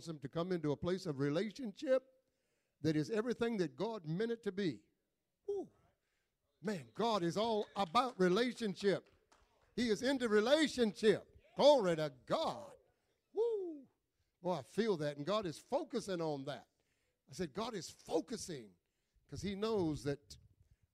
wants 0.00 0.06
them 0.06 0.18
to 0.18 0.28
come 0.28 0.50
into 0.50 0.72
a 0.72 0.76
place 0.76 1.04
of 1.04 1.18
relationship 1.18 2.02
that 2.80 2.96
is 2.96 3.10
everything 3.10 3.58
that 3.58 3.76
God 3.76 4.00
meant 4.06 4.30
it 4.30 4.42
to 4.44 4.50
be. 4.50 4.78
Woo. 5.46 5.68
Man, 6.62 6.84
God 6.94 7.22
is 7.22 7.36
all 7.36 7.66
about 7.76 8.14
relationship. 8.18 9.04
He 9.76 9.90
is 9.90 10.00
into 10.00 10.26
relationship. 10.26 11.26
Glory 11.54 11.96
to 11.96 12.10
God. 12.26 12.70
Woo. 13.34 13.82
Boy, 14.42 14.54
I 14.54 14.62
feel 14.72 14.96
that, 14.96 15.18
and 15.18 15.26
God 15.26 15.44
is 15.44 15.60
focusing 15.68 16.22
on 16.22 16.46
that. 16.46 16.64
I 17.30 17.34
said, 17.34 17.52
God 17.52 17.74
is 17.74 17.92
focusing 18.06 18.68
because 19.26 19.42
He 19.42 19.54
knows 19.54 20.02
that 20.04 20.34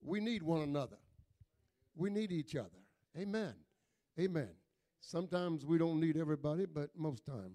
we 0.03 0.19
need 0.19 0.43
one 0.43 0.63
another. 0.63 0.99
We 1.95 2.11
need 2.11 2.33
each 2.33 2.57
other. 2.57 2.83
Amen. 3.17 3.55
Amen. 4.19 4.51
Sometimes 4.99 5.65
we 5.65 5.79
don't 5.79 6.01
need 6.01 6.17
everybody, 6.17 6.67
but 6.67 6.91
most 6.97 7.25
time. 7.25 7.53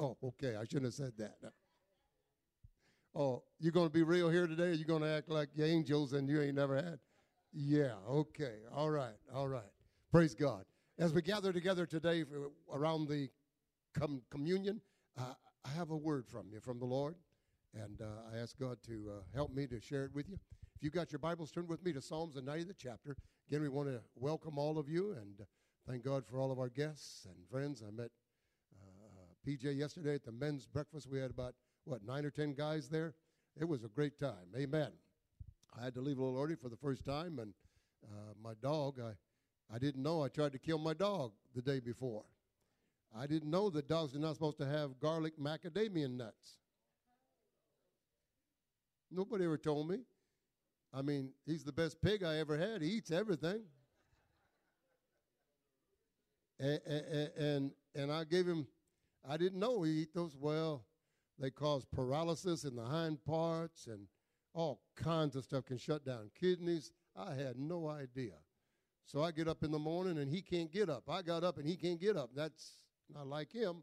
Oh, 0.00 0.16
okay. 0.24 0.56
I 0.56 0.64
shouldn't 0.64 0.86
have 0.86 0.94
said 0.94 1.12
that. 1.18 1.36
Oh, 3.14 3.42
you're 3.58 3.72
going 3.72 3.86
to 3.86 3.92
be 3.92 4.02
real 4.02 4.30
here 4.30 4.46
today? 4.46 4.68
Or 4.68 4.72
you 4.72 4.86
going 4.86 5.02
to 5.02 5.08
act 5.08 5.28
like 5.28 5.50
angels 5.60 6.14
and 6.14 6.26
you 6.26 6.40
ain't 6.40 6.54
never 6.54 6.76
had? 6.76 6.98
Yeah, 7.52 7.94
okay. 8.08 8.60
All 8.74 8.88
right. 8.88 9.18
All 9.34 9.46
right. 9.46 9.62
Praise 10.10 10.34
God. 10.34 10.64
As 10.98 11.12
we 11.12 11.20
gather 11.20 11.52
together 11.52 11.84
today 11.84 12.24
around 12.72 13.08
the 13.08 13.28
com- 13.98 14.22
communion, 14.30 14.80
uh, 15.18 15.34
I 15.66 15.68
have 15.70 15.90
a 15.90 15.96
word 15.96 16.26
from 16.26 16.46
you, 16.50 16.60
from 16.60 16.78
the 16.78 16.86
Lord, 16.86 17.16
and 17.74 18.00
uh, 18.00 18.34
I 18.34 18.38
ask 18.38 18.58
God 18.58 18.78
to 18.86 19.10
uh, 19.10 19.22
help 19.34 19.52
me 19.52 19.66
to 19.66 19.80
share 19.80 20.04
it 20.04 20.14
with 20.14 20.28
you. 20.30 20.38
If 20.76 20.82
you 20.82 20.90
got 20.90 21.12
your 21.12 21.18
Bibles, 21.18 21.50
turn 21.50 21.66
with 21.66 21.84
me 21.84 21.92
to 21.92 22.00
Psalms, 22.00 22.36
the 22.36 22.42
90th 22.42 22.76
chapter. 22.78 23.16
Again, 23.48 23.60
we 23.60 23.68
want 23.68 23.88
to 23.88 24.00
welcome 24.14 24.58
all 24.58 24.78
of 24.78 24.88
you 24.88 25.12
and 25.12 25.46
thank 25.86 26.04
God 26.04 26.24
for 26.24 26.38
all 26.38 26.50
of 26.50 26.58
our 26.58 26.70
guests 26.70 27.26
and 27.26 27.36
friends. 27.50 27.82
I 27.86 27.90
met 27.90 28.10
PJ 29.46 29.76
yesterday 29.76 30.14
at 30.14 30.24
the 30.24 30.32
men's 30.32 30.66
breakfast. 30.66 31.08
We 31.10 31.18
had 31.18 31.30
about, 31.30 31.54
what, 31.84 32.04
nine 32.04 32.24
or 32.24 32.30
ten 32.30 32.54
guys 32.54 32.88
there? 32.88 33.14
It 33.58 33.64
was 33.64 33.84
a 33.84 33.88
great 33.88 34.18
time. 34.18 34.54
Amen. 34.56 34.90
I 35.78 35.84
had 35.84 35.94
to 35.94 36.00
leave 36.00 36.18
a 36.18 36.22
little 36.22 36.40
early 36.40 36.56
for 36.56 36.68
the 36.68 36.76
first 36.76 37.04
time, 37.04 37.38
and 37.38 37.52
uh, 38.04 38.34
my 38.42 38.54
dog, 38.62 38.98
I, 39.00 39.12
I 39.74 39.78
didn't 39.78 40.02
know 40.02 40.22
I 40.22 40.28
tried 40.28 40.52
to 40.52 40.58
kill 40.58 40.78
my 40.78 40.94
dog 40.94 41.32
the 41.54 41.62
day 41.62 41.80
before. 41.80 42.24
I 43.16 43.26
didn't 43.26 43.50
know 43.50 43.70
that 43.70 43.88
dogs 43.88 44.14
are 44.14 44.20
not 44.20 44.34
supposed 44.34 44.58
to 44.58 44.66
have 44.66 45.00
garlic 45.00 45.34
macadamia 45.38 46.10
nuts. 46.10 46.58
Nobody 49.10 49.44
ever 49.44 49.58
told 49.58 49.88
me. 49.88 49.98
I 50.92 51.02
mean, 51.02 51.30
he's 51.46 51.64
the 51.64 51.72
best 51.72 52.00
pig 52.02 52.22
I 52.22 52.38
ever 52.38 52.56
had. 52.56 52.82
He 52.82 52.88
eats 52.88 53.10
everything. 53.10 53.62
And, 56.58 56.80
and, 57.38 57.70
and 57.94 58.12
I 58.12 58.24
gave 58.24 58.46
him, 58.46 58.66
I 59.28 59.36
didn't 59.36 59.58
know 59.58 59.82
he 59.82 60.02
eat 60.02 60.14
those. 60.14 60.36
Well, 60.36 60.84
they 61.38 61.50
cause 61.50 61.84
paralysis 61.84 62.64
in 62.64 62.76
the 62.76 62.84
hind 62.84 63.24
parts 63.24 63.86
and 63.86 64.06
all 64.52 64.80
kinds 64.96 65.36
of 65.36 65.44
stuff 65.44 65.64
can 65.66 65.78
shut 65.78 66.04
down 66.04 66.30
kidneys. 66.38 66.92
I 67.16 67.34
had 67.34 67.56
no 67.56 67.88
idea. 67.88 68.34
So 69.04 69.22
I 69.22 69.30
get 69.30 69.48
up 69.48 69.62
in 69.62 69.70
the 69.70 69.78
morning 69.78 70.18
and 70.18 70.30
he 70.30 70.42
can't 70.42 70.70
get 70.70 70.88
up. 70.88 71.04
I 71.08 71.22
got 71.22 71.42
up 71.44 71.58
and 71.58 71.66
he 71.66 71.76
can't 71.76 72.00
get 72.00 72.16
up. 72.16 72.30
That's 72.34 72.72
not 73.12 73.26
like 73.26 73.52
him. 73.52 73.82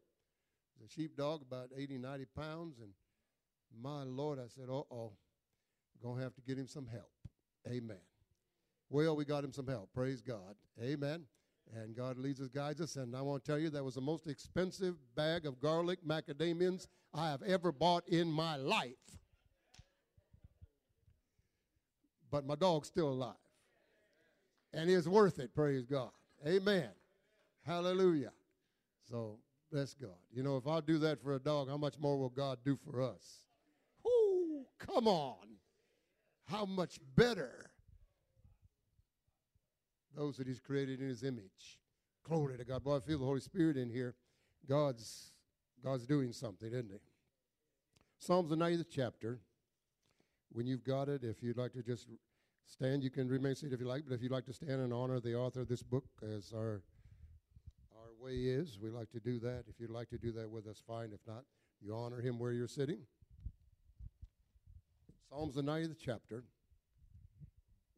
He's 0.80 0.90
a 0.90 0.92
sheepdog, 0.92 1.42
about 1.42 1.70
80, 1.76 1.98
90 1.98 2.26
pounds. 2.36 2.80
And 2.80 2.92
my 3.82 4.04
Lord, 4.04 4.40
I 4.40 4.48
said, 4.48 4.70
uh 4.70 4.84
oh, 4.92 5.14
going 6.02 6.18
to 6.18 6.24
have 6.24 6.36
to 6.36 6.42
get 6.42 6.58
him 6.58 6.68
some 6.68 6.88
help. 6.88 7.12
Amen. 7.68 7.98
Well, 8.90 9.16
we 9.16 9.26
got 9.26 9.44
him 9.44 9.52
some 9.52 9.68
help. 9.68 9.90
Praise 9.94 10.22
God. 10.22 10.56
Amen. 10.82 11.26
And 11.76 11.96
God 11.96 12.18
leads 12.18 12.40
us, 12.42 12.48
guides 12.48 12.82
us. 12.82 12.96
And 12.96 13.16
I 13.16 13.22
want 13.22 13.44
to 13.44 13.52
tell 13.52 13.60
you, 13.60 13.70
that 13.72 13.84
was 13.84 13.96
the 13.96 14.02
most 14.02 14.28
expensive 14.28 14.96
bag 15.16 15.46
of 15.46 15.60
garlic 15.60 16.00
macadamians 16.06 16.88
I 17.14 17.30
have 17.30 17.42
ever 17.44 17.72
bought 17.72 18.08
in 18.08 18.32
my 18.32 18.56
life. 18.56 18.94
But 22.32 22.46
my 22.46 22.56
dog's 22.56 22.88
still 22.88 23.10
alive. 23.10 23.36
And 24.74 24.90
it's 24.90 25.08
worth 25.08 25.40
it, 25.40 25.54
praise 25.56 25.86
God. 25.86 26.12
Amen. 26.46 26.90
Hallelujah. 27.66 28.32
So, 29.10 29.40
bless 29.72 29.94
God. 29.94 30.10
You 30.32 30.44
know, 30.44 30.58
if 30.58 30.68
I 30.68 30.82
do 30.82 30.98
that 31.00 31.22
for 31.22 31.36
a 31.36 31.40
dog, 31.40 31.70
how 31.70 31.78
much 31.78 31.98
more 32.00 32.18
will 32.18 32.30
God 32.30 32.60
do 32.64 32.78
for 32.78 33.02
us? 33.02 33.46
Whoo, 34.04 34.66
come 34.78 35.08
on. 35.08 35.58
How 36.46 36.66
much 36.66 37.00
better 37.16 37.67
those 40.18 40.38
that 40.38 40.48
He's 40.48 40.60
created 40.60 41.00
in 41.00 41.08
His 41.08 41.24
image. 41.24 41.80
Glory 42.24 42.58
to 42.58 42.66
God. 42.66 42.84
Boy, 42.84 42.98
I 42.98 43.00
feel 43.00 43.20
the 43.20 43.26
Holy 43.26 43.40
Spirit 43.40 43.78
in 43.78 43.90
here. 43.90 44.16
God's 44.68 45.32
God's 45.84 46.06
doing 46.06 46.34
something, 46.34 46.70
isn't 46.70 46.92
He? 46.92 47.00
Psalms 48.20 48.50
the 48.50 48.56
90th 48.58 48.88
chapter. 48.92 49.40
When 50.52 50.66
you've 50.66 50.84
got 50.84 51.08
it, 51.08 51.24
if 51.24 51.44
you'd 51.44 51.58
like 51.58 51.74
to 51.74 51.84
just 51.84 52.08
stand, 52.66 53.04
you 53.04 53.12
can 53.12 53.28
remain 53.28 53.54
seated 53.56 53.74
if 53.74 53.80
you 53.80 53.88
like. 53.88 54.04
But 54.08 54.16
if 54.16 54.24
you'd 54.24 54.32
like 54.32 54.46
to 54.46 54.54
stand 54.54 54.82
and 54.82 54.92
honor 54.92 55.20
the 55.20 55.36
author 55.36 55.62
of 55.62 55.68
this 55.68 55.84
book, 55.84 56.06
as 56.24 56.52
our 56.54 56.82
our 57.96 58.14
way 58.20 58.34
is, 58.34 58.80
we 58.82 58.90
like 58.90 59.12
to 59.12 59.20
do 59.20 59.40
that. 59.40 59.66
If 59.70 59.80
you'd 59.80 59.92
like 59.92 60.10
to 60.10 60.18
do 60.18 60.32
that 60.34 60.50
with 60.50 60.68
us, 60.68 60.82
fine. 60.86 61.12
If 61.14 61.20
not, 61.28 61.44
you 61.80 61.96
honor 61.96 62.22
him 62.22 62.40
where 62.40 62.52
you're 62.52 62.68
sitting. 62.68 63.00
Psalms 65.30 65.56
the 65.56 65.62
90th 65.62 65.98
chapter. 66.04 66.44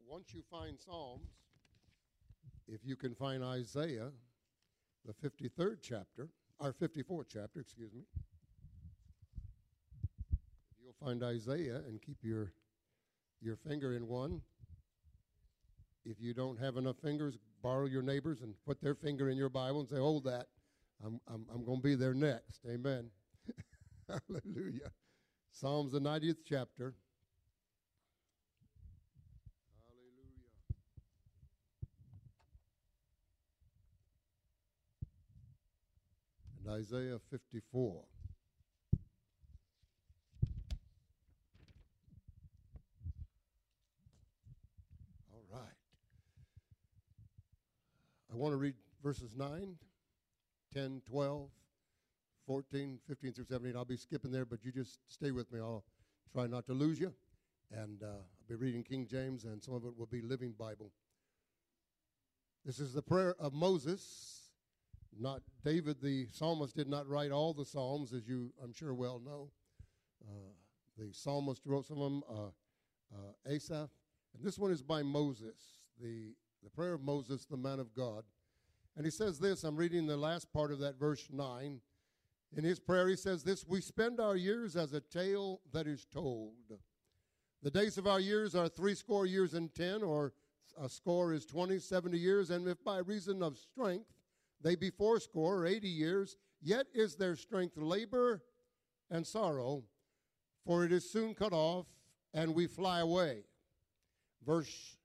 Once 0.06 0.34
you 0.34 0.42
find 0.50 0.76
Psalms, 0.78 1.30
if 2.72 2.80
you 2.84 2.96
can 2.96 3.14
find 3.14 3.42
Isaiah, 3.42 4.10
the 5.04 5.12
53rd 5.28 5.78
chapter, 5.82 6.28
or 6.58 6.72
54th 6.72 7.26
chapter, 7.28 7.60
excuse 7.60 7.92
me, 7.92 8.02
you'll 10.82 10.94
find 11.04 11.22
Isaiah 11.22 11.82
and 11.88 12.00
keep 12.00 12.18
your 12.22 12.52
your 13.42 13.56
finger 13.56 13.96
in 13.96 14.06
one. 14.06 14.42
If 16.04 16.20
you 16.20 16.34
don't 16.34 16.58
have 16.58 16.76
enough 16.76 16.96
fingers, 17.02 17.38
borrow 17.62 17.86
your 17.86 18.02
neighbors 18.02 18.42
and 18.42 18.54
put 18.66 18.82
their 18.82 18.94
finger 18.94 19.30
in 19.30 19.38
your 19.38 19.48
Bible 19.48 19.80
and 19.80 19.88
say, 19.88 19.96
"Hold 19.96 20.24
that, 20.24 20.46
I'm 21.04 21.20
I'm, 21.26 21.46
I'm 21.52 21.64
going 21.64 21.78
to 21.78 21.82
be 21.82 21.94
there 21.94 22.14
next." 22.14 22.60
Amen. 22.68 23.10
Hallelujah. 24.08 24.92
Psalms 25.52 25.92
the 25.92 26.00
90th 26.00 26.38
chapter. 26.44 26.94
Isaiah 36.70 37.18
54. 37.30 38.04
All 45.32 45.42
right. 45.52 45.62
I 48.32 48.36
want 48.36 48.52
to 48.52 48.56
read 48.56 48.74
verses 49.02 49.34
9, 49.36 49.74
10, 50.72 51.02
12, 51.10 51.48
14, 52.46 52.98
15 53.08 53.32
through 53.32 53.44
17. 53.44 53.76
I'll 53.76 53.84
be 53.84 53.96
skipping 53.96 54.30
there, 54.30 54.44
but 54.44 54.64
you 54.64 54.70
just 54.70 55.00
stay 55.08 55.32
with 55.32 55.52
me. 55.52 55.58
I'll 55.58 55.84
try 56.32 56.46
not 56.46 56.66
to 56.66 56.72
lose 56.72 57.00
you. 57.00 57.12
And 57.72 58.00
uh, 58.02 58.06
I'll 58.06 58.48
be 58.48 58.54
reading 58.54 58.84
King 58.84 59.08
James, 59.10 59.44
and 59.44 59.60
some 59.60 59.74
of 59.74 59.84
it 59.84 59.98
will 59.98 60.06
be 60.06 60.20
Living 60.20 60.54
Bible. 60.56 60.92
This 62.64 62.78
is 62.78 62.92
the 62.92 63.02
prayer 63.02 63.34
of 63.40 63.52
Moses 63.52 64.39
not 65.18 65.42
David 65.64 66.00
the 66.00 66.26
psalmist 66.32 66.76
did 66.76 66.88
not 66.88 67.08
write 67.08 67.30
all 67.30 67.52
the 67.52 67.64
psalms, 67.64 68.12
as 68.12 68.28
you 68.28 68.52
I'm 68.62 68.72
sure 68.72 68.94
well 68.94 69.20
know. 69.24 69.50
Uh, 70.22 70.52
the 70.98 71.12
psalmist 71.12 71.62
wrote 71.64 71.86
some 71.86 72.00
of 72.00 72.10
them, 72.10 72.22
uh, 72.28 73.14
uh, 73.14 73.50
Asaph, 73.52 73.90
and 74.34 74.44
this 74.44 74.58
one 74.58 74.70
is 74.70 74.82
by 74.82 75.02
Moses, 75.02 75.82
the 76.00 76.34
the 76.62 76.70
prayer 76.70 76.94
of 76.94 77.02
Moses, 77.02 77.46
the 77.46 77.56
man 77.56 77.80
of 77.80 77.94
God. 77.94 78.24
And 78.96 79.06
he 79.06 79.10
says 79.10 79.38
this. 79.38 79.64
I'm 79.64 79.76
reading 79.76 80.06
the 80.06 80.16
last 80.16 80.52
part 80.52 80.72
of 80.72 80.78
that 80.80 80.98
verse 80.98 81.26
nine. 81.32 81.80
In 82.56 82.64
his 82.64 82.80
prayer, 82.80 83.08
he 83.08 83.16
says 83.16 83.42
this: 83.42 83.64
We 83.66 83.80
spend 83.80 84.20
our 84.20 84.36
years 84.36 84.76
as 84.76 84.92
a 84.92 85.00
tale 85.00 85.60
that 85.72 85.86
is 85.86 86.04
told. 86.04 86.54
The 87.62 87.70
days 87.70 87.98
of 87.98 88.06
our 88.06 88.20
years 88.20 88.54
are 88.54 88.68
threescore 88.68 89.26
years 89.26 89.54
and 89.54 89.72
ten, 89.74 90.02
or 90.02 90.32
a 90.80 90.88
score 90.88 91.32
is 91.32 91.46
twenty, 91.46 91.78
seventy 91.78 92.18
years, 92.18 92.50
and 92.50 92.66
if 92.66 92.82
by 92.84 92.98
reason 92.98 93.42
of 93.42 93.56
strength 93.56 94.10
they 94.62 94.76
be 94.76 94.90
fourscore 94.90 95.58
or 95.58 95.66
eighty 95.66 95.88
years, 95.88 96.36
yet 96.62 96.86
is 96.94 97.16
their 97.16 97.36
strength 97.36 97.76
labor 97.76 98.42
and 99.10 99.26
sorrow, 99.26 99.84
for 100.64 100.84
it 100.84 100.92
is 100.92 101.10
soon 101.10 101.34
cut 101.34 101.52
off, 101.52 101.86
and 102.34 102.54
we 102.54 102.66
fly 102.66 103.00
away. 103.00 103.44
Verse 104.44 104.96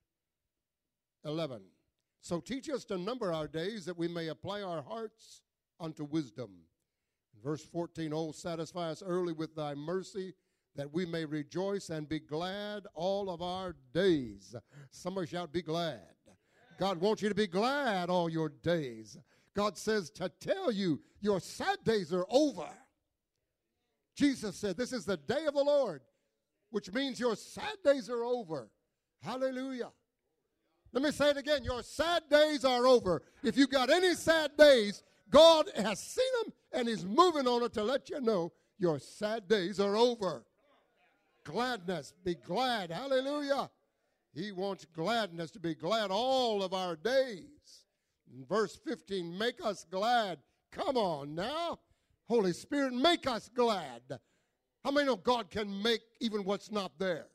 11. 1.25 1.61
So 2.21 2.39
teach 2.39 2.69
us 2.69 2.85
to 2.85 2.97
number 2.97 3.33
our 3.33 3.47
days 3.47 3.85
that 3.85 3.97
we 3.97 4.07
may 4.07 4.27
apply 4.27 4.61
our 4.61 4.81
hearts 4.81 5.41
unto 5.79 6.03
wisdom. 6.03 6.51
Verse 7.43 7.63
14, 7.63 8.11
Oh, 8.13 8.31
satisfy 8.31 8.89
us 8.89 9.03
early 9.05 9.33
with 9.33 9.55
thy 9.55 9.75
mercy 9.75 10.33
that 10.75 10.91
we 10.91 11.05
may 11.05 11.25
rejoice 11.25 11.89
and 11.89 12.07
be 12.07 12.19
glad 12.19 12.83
all 12.93 13.29
of 13.29 13.41
our 13.41 13.75
days. 13.93 14.55
Somebody 14.91 15.27
shout, 15.27 15.51
Be 15.51 15.61
glad. 15.61 16.01
God 16.77 16.99
wants 16.99 17.21
you 17.21 17.29
to 17.29 17.35
be 17.35 17.47
glad 17.47 18.09
all 18.09 18.29
your 18.29 18.49
days. 18.49 19.17
God 19.55 19.77
says 19.77 20.09
to 20.11 20.29
tell 20.39 20.71
you 20.71 20.99
your 21.21 21.39
sad 21.39 21.77
days 21.83 22.13
are 22.13 22.25
over. 22.29 22.67
Jesus 24.15 24.55
said, 24.57 24.77
This 24.77 24.93
is 24.93 25.05
the 25.05 25.17
day 25.17 25.45
of 25.45 25.53
the 25.53 25.63
Lord, 25.63 26.01
which 26.71 26.91
means 26.93 27.19
your 27.19 27.35
sad 27.35 27.77
days 27.83 28.09
are 28.09 28.23
over. 28.23 28.69
Hallelujah. 29.21 29.91
Let 30.91 31.03
me 31.03 31.11
say 31.11 31.31
it 31.31 31.37
again. 31.37 31.63
Your 31.63 31.83
sad 31.83 32.23
days 32.29 32.63
are 32.63 32.85
over. 32.85 33.21
If 33.43 33.57
you've 33.57 33.69
got 33.69 33.89
any 33.89 34.13
sad 34.13 34.51
days, 34.57 35.03
God 35.29 35.69
has 35.75 35.99
seen 35.99 36.25
them 36.43 36.53
and 36.73 36.87
He's 36.87 37.05
moving 37.05 37.47
on 37.47 37.63
it 37.63 37.73
to 37.73 37.83
let 37.83 38.09
you 38.09 38.21
know 38.21 38.51
your 38.77 38.99
sad 38.99 39.47
days 39.47 39.79
are 39.79 39.95
over. 39.95 40.45
Gladness, 41.43 42.13
be 42.23 42.35
glad. 42.35 42.91
Hallelujah. 42.91 43.69
He 44.33 44.51
wants 44.51 44.85
gladness 44.85 45.51
to 45.51 45.59
be 45.59 45.75
glad 45.75 46.11
all 46.11 46.61
of 46.61 46.73
our 46.73 46.95
days. 46.95 47.54
Verse 48.49 48.77
15, 48.85 49.37
make 49.37 49.63
us 49.63 49.85
glad. 49.89 50.39
Come 50.71 50.97
on 50.97 51.35
now. 51.35 51.79
Holy 52.27 52.53
Spirit, 52.53 52.93
make 52.93 53.27
us 53.27 53.49
glad. 53.53 54.01
How 54.83 54.91
many 54.91 55.07
know 55.07 55.15
God 55.15 55.49
can 55.49 55.81
make 55.81 56.01
even 56.19 56.43
what's 56.43 56.71
not 56.71 56.91
there? 56.99 57.27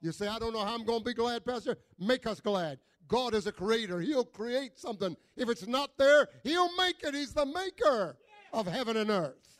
You 0.00 0.12
say, 0.12 0.28
I 0.28 0.38
don't 0.38 0.52
know 0.52 0.64
how 0.64 0.74
I'm 0.74 0.84
going 0.84 1.00
to 1.00 1.04
be 1.04 1.14
glad, 1.14 1.44
Pastor. 1.44 1.76
Make 1.98 2.26
us 2.26 2.40
glad. 2.40 2.78
God 3.08 3.34
is 3.34 3.46
a 3.46 3.52
creator. 3.52 4.00
He'll 4.00 4.24
create 4.24 4.78
something. 4.78 5.16
If 5.36 5.48
it's 5.48 5.66
not 5.66 5.96
there, 5.96 6.28
He'll 6.44 6.74
make 6.76 7.02
it. 7.02 7.14
He's 7.14 7.32
the 7.32 7.46
maker 7.46 8.16
of 8.52 8.66
heaven 8.66 8.96
and 8.96 9.10
earth. 9.10 9.58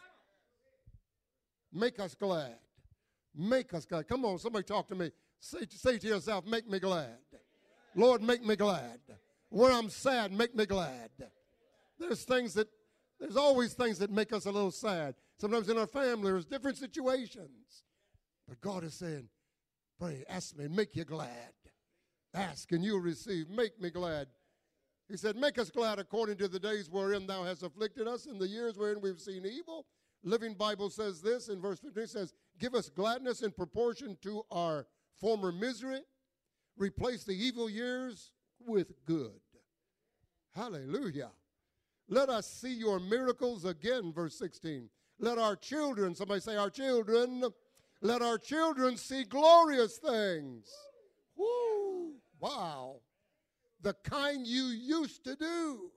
Make 1.72 2.00
us 2.00 2.14
glad. 2.14 2.56
Make 3.34 3.72
us 3.74 3.84
glad. 3.84 4.08
Come 4.08 4.24
on, 4.24 4.38
somebody 4.38 4.64
talk 4.64 4.88
to 4.88 4.94
me. 4.94 5.10
Say, 5.40 5.58
say 5.68 5.98
to 5.98 6.06
yourself, 6.06 6.46
make 6.46 6.68
me 6.68 6.78
glad. 6.78 7.18
Lord, 7.94 8.22
make 8.22 8.44
me 8.44 8.56
glad. 8.56 9.00
Where 9.56 9.72
I'm 9.72 9.88
sad, 9.88 10.32
make 10.32 10.54
me 10.54 10.66
glad. 10.66 11.08
There's 11.98 12.24
things 12.24 12.52
that, 12.54 12.68
there's 13.18 13.38
always 13.38 13.72
things 13.72 13.98
that 14.00 14.10
make 14.10 14.34
us 14.34 14.44
a 14.44 14.50
little 14.50 14.70
sad. 14.70 15.14
Sometimes 15.40 15.70
in 15.70 15.78
our 15.78 15.86
family, 15.86 16.30
there's 16.30 16.44
different 16.44 16.76
situations. 16.76 17.84
But 18.46 18.60
God 18.60 18.84
is 18.84 18.92
saying, 18.92 19.30
pray, 19.98 20.24
ask 20.28 20.54
me, 20.58 20.66
and 20.66 20.76
make 20.76 20.94
you 20.94 21.06
glad. 21.06 21.54
Ask 22.34 22.70
and 22.72 22.84
you'll 22.84 23.00
receive. 23.00 23.48
Make 23.48 23.80
me 23.80 23.88
glad. 23.88 24.26
He 25.08 25.16
said, 25.16 25.36
Make 25.36 25.58
us 25.58 25.70
glad 25.70 25.98
according 25.98 26.36
to 26.36 26.48
the 26.48 26.60
days 26.60 26.90
wherein 26.90 27.26
thou 27.26 27.44
hast 27.44 27.62
afflicted 27.62 28.06
us, 28.06 28.26
in 28.26 28.38
the 28.38 28.46
years 28.46 28.76
wherein 28.76 29.00
we've 29.00 29.20
seen 29.20 29.46
evil. 29.46 29.86
Living 30.22 30.52
Bible 30.52 30.90
says 30.90 31.22
this 31.22 31.48
in 31.48 31.62
verse 31.62 31.78
15 31.78 32.06
says, 32.08 32.34
Give 32.60 32.74
us 32.74 32.90
gladness 32.90 33.40
in 33.40 33.52
proportion 33.52 34.18
to 34.20 34.42
our 34.50 34.86
former 35.18 35.50
misery. 35.50 36.02
Replace 36.76 37.24
the 37.24 37.32
evil 37.32 37.70
years 37.70 38.32
with 38.60 38.92
good. 39.06 39.40
Hallelujah. 40.56 41.30
Let 42.08 42.30
us 42.30 42.46
see 42.46 42.72
your 42.72 42.98
miracles 42.98 43.66
again, 43.66 44.12
verse 44.12 44.38
16. 44.38 44.88
Let 45.18 45.36
our 45.36 45.54
children, 45.54 46.14
somebody 46.14 46.40
say, 46.40 46.56
Our 46.56 46.70
children, 46.70 47.44
let 48.00 48.22
our 48.22 48.38
children 48.38 48.96
see 48.96 49.24
glorious 49.24 49.98
things. 49.98 50.70
Woo! 51.36 52.14
Wow. 52.40 53.00
The 53.82 53.94
kind 54.02 54.46
you 54.46 54.64
used 54.64 55.24
to 55.24 55.36
do. 55.36 55.90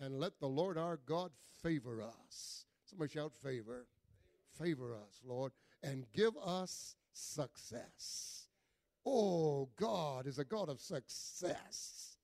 And 0.00 0.18
let 0.18 0.40
the 0.40 0.48
Lord 0.48 0.76
our 0.76 0.98
God 1.06 1.30
favor 1.62 2.02
us. 2.02 2.66
Somebody 2.84 3.12
shout, 3.12 3.32
favor. 3.42 3.86
Favor 4.58 4.94
us, 4.94 5.20
Lord, 5.24 5.52
and 5.82 6.04
give 6.12 6.34
us 6.44 6.96
success. 7.12 8.41
Oh, 9.04 9.68
God 9.78 10.26
is 10.26 10.38
a 10.38 10.44
God 10.44 10.68
of 10.68 10.80
success. 10.80 12.16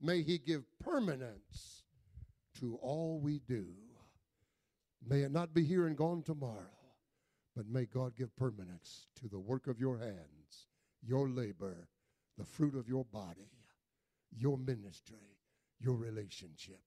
May 0.00 0.22
He 0.22 0.38
give 0.38 0.64
permanence 0.78 1.84
to 2.60 2.78
all 2.82 3.20
we 3.22 3.40
do. 3.46 3.66
May 5.06 5.22
it 5.22 5.32
not 5.32 5.54
be 5.54 5.64
here 5.64 5.86
and 5.86 5.96
gone 5.96 6.22
tomorrow, 6.22 6.66
but 7.56 7.66
may 7.66 7.86
God 7.86 8.16
give 8.16 8.36
permanence 8.36 9.06
to 9.20 9.28
the 9.28 9.38
work 9.38 9.66
of 9.66 9.80
your 9.80 9.98
hands, 9.98 10.66
your 11.02 11.28
labor, 11.28 11.88
the 12.36 12.44
fruit 12.44 12.74
of 12.74 12.88
your 12.88 13.04
body, 13.06 13.50
your 14.36 14.58
ministry, 14.58 15.38
your 15.80 15.96
relationship 15.96 16.80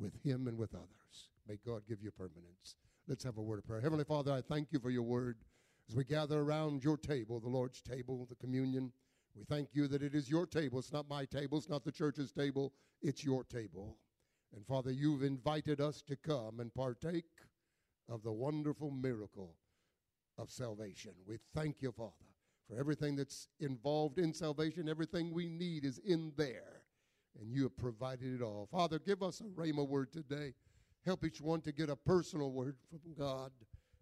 with 0.00 0.14
Him 0.24 0.48
and 0.48 0.58
with 0.58 0.74
others. 0.74 1.28
May 1.48 1.58
God 1.64 1.82
give 1.88 2.02
you 2.02 2.10
permanence. 2.10 2.76
Let's 3.06 3.24
have 3.24 3.38
a 3.38 3.42
word 3.42 3.58
of 3.58 3.66
prayer. 3.66 3.80
Heavenly 3.80 4.04
Father, 4.04 4.32
I 4.32 4.42
thank 4.42 4.68
you 4.72 4.78
for 4.78 4.90
your 4.90 5.02
word. 5.02 5.36
As 5.88 5.96
we 5.96 6.04
gather 6.04 6.40
around 6.40 6.84
your 6.84 6.98
table, 6.98 7.40
the 7.40 7.48
Lord's 7.48 7.80
table, 7.80 8.26
the 8.28 8.34
communion, 8.34 8.92
we 9.34 9.44
thank 9.44 9.68
you 9.72 9.88
that 9.88 10.02
it 10.02 10.14
is 10.14 10.28
your 10.28 10.44
table. 10.44 10.78
It's 10.78 10.92
not 10.92 11.08
my 11.08 11.24
table, 11.24 11.56
it's 11.56 11.68
not 11.68 11.84
the 11.84 11.92
church's 11.92 12.30
table, 12.30 12.74
it's 13.00 13.24
your 13.24 13.42
table. 13.44 13.96
And 14.54 14.66
Father, 14.66 14.90
you've 14.90 15.22
invited 15.22 15.80
us 15.80 16.02
to 16.02 16.16
come 16.16 16.60
and 16.60 16.74
partake 16.74 17.24
of 18.08 18.22
the 18.22 18.32
wonderful 18.32 18.90
miracle 18.90 19.54
of 20.36 20.50
salvation. 20.50 21.12
We 21.26 21.38
thank 21.54 21.80
you, 21.80 21.92
Father, 21.92 22.12
for 22.68 22.78
everything 22.78 23.16
that's 23.16 23.48
involved 23.60 24.18
in 24.18 24.34
salvation. 24.34 24.88
Everything 24.88 25.32
we 25.32 25.48
need 25.48 25.84
is 25.84 25.98
in 25.98 26.32
there, 26.36 26.82
and 27.40 27.50
you 27.50 27.62
have 27.62 27.76
provided 27.76 28.40
it 28.40 28.42
all. 28.42 28.68
Father, 28.70 28.98
give 28.98 29.22
us 29.22 29.40
a 29.40 29.44
rhema 29.44 29.86
word 29.86 30.12
today. 30.12 30.52
Help 31.06 31.24
each 31.24 31.40
one 31.40 31.62
to 31.62 31.72
get 31.72 31.88
a 31.88 31.96
personal 31.96 32.50
word 32.50 32.76
from 32.90 33.14
God. 33.14 33.52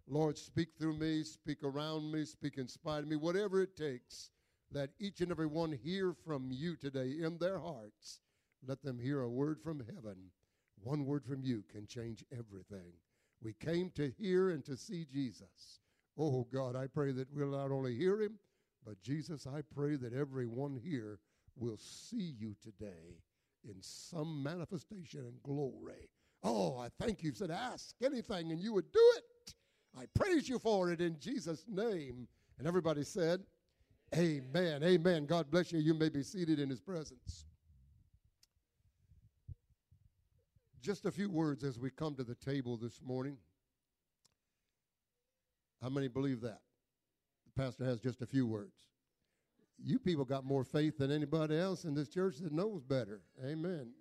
Lord, 0.09 0.37
speak 0.37 0.69
through 0.79 0.97
me, 0.97 1.23
speak 1.23 1.63
around 1.63 2.11
me, 2.11 2.23
speak 2.23 2.57
in 2.57 2.67
spite 2.67 3.03
of 3.03 3.09
me, 3.09 3.17
whatever 3.17 3.61
it 3.61 3.75
takes. 3.75 4.29
Let 4.71 4.91
each 4.99 5.21
and 5.21 5.31
every 5.31 5.47
one 5.47 5.71
hear 5.71 6.13
from 6.13 6.49
you 6.51 6.75
today 6.75 7.15
in 7.21 7.37
their 7.37 7.59
hearts. 7.59 8.19
Let 8.65 8.81
them 8.81 8.99
hear 8.99 9.21
a 9.21 9.29
word 9.29 9.59
from 9.61 9.79
heaven. 9.79 10.31
One 10.83 11.05
word 11.05 11.25
from 11.25 11.43
you 11.43 11.63
can 11.69 11.87
change 11.87 12.23
everything. 12.31 12.93
We 13.41 13.53
came 13.53 13.91
to 13.91 14.11
hear 14.17 14.49
and 14.49 14.63
to 14.65 14.77
see 14.77 15.05
Jesus. 15.11 15.79
Oh 16.17 16.47
God, 16.51 16.75
I 16.75 16.87
pray 16.87 17.11
that 17.11 17.27
we'll 17.33 17.51
not 17.51 17.71
only 17.71 17.95
hear 17.95 18.21
him, 18.21 18.39
but 18.85 19.01
Jesus, 19.01 19.45
I 19.45 19.61
pray 19.61 19.95
that 19.97 20.13
everyone 20.13 20.79
here 20.81 21.19
will 21.55 21.77
see 21.77 22.33
you 22.37 22.55
today 22.61 23.21
in 23.65 23.75
some 23.81 24.41
manifestation 24.41 25.21
and 25.21 25.43
glory. 25.43 26.09
Oh, 26.43 26.77
I 26.77 26.89
thank 26.99 27.23
you. 27.23 27.33
said, 27.33 27.51
ask 27.51 27.95
anything 28.01 28.51
and 28.51 28.61
you 28.61 28.73
would 28.73 28.91
do 28.91 29.13
it. 29.17 29.23
I 29.97 30.05
praise 30.13 30.47
you 30.47 30.59
for 30.59 30.91
it 30.91 31.01
in 31.01 31.17
Jesus' 31.19 31.65
name. 31.67 32.27
And 32.59 32.67
everybody 32.67 33.03
said, 33.03 33.41
Amen. 34.15 34.83
Amen. 34.83 35.25
God 35.25 35.51
bless 35.51 35.71
you. 35.71 35.79
You 35.79 35.93
may 35.93 36.09
be 36.09 36.23
seated 36.23 36.59
in 36.59 36.69
his 36.69 36.79
presence. 36.79 37.45
Just 40.81 41.05
a 41.05 41.11
few 41.11 41.29
words 41.29 41.63
as 41.63 41.77
we 41.77 41.89
come 41.89 42.15
to 42.15 42.23
the 42.23 42.35
table 42.35 42.77
this 42.77 43.01
morning. 43.03 43.37
How 45.81 45.89
many 45.89 46.07
believe 46.07 46.41
that? 46.41 46.59
The 47.45 47.61
pastor 47.61 47.85
has 47.85 47.99
just 47.99 48.21
a 48.21 48.25
few 48.25 48.47
words. 48.47 48.87
You 49.83 49.99
people 49.99 50.25
got 50.25 50.45
more 50.45 50.63
faith 50.63 50.97
than 50.97 51.11
anybody 51.11 51.57
else 51.57 51.83
in 51.83 51.93
this 51.93 52.07
church 52.07 52.37
that 52.37 52.53
knows 52.53 52.83
better. 52.83 53.21
Amen. 53.45 53.91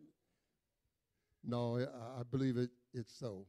No, 1.44 1.78
I 1.78 2.22
believe 2.30 2.56
it, 2.56 2.70
it's 2.94 3.12
so. 3.18 3.46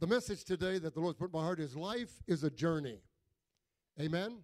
The 0.00 0.06
message 0.08 0.44
today 0.44 0.78
that 0.78 0.92
the 0.94 1.00
Lord's 1.00 1.18
put 1.18 1.26
in 1.26 1.38
my 1.38 1.44
heart 1.44 1.60
is 1.60 1.76
life 1.76 2.22
is 2.26 2.42
a 2.42 2.50
journey. 2.50 3.00
Amen. 4.00 4.38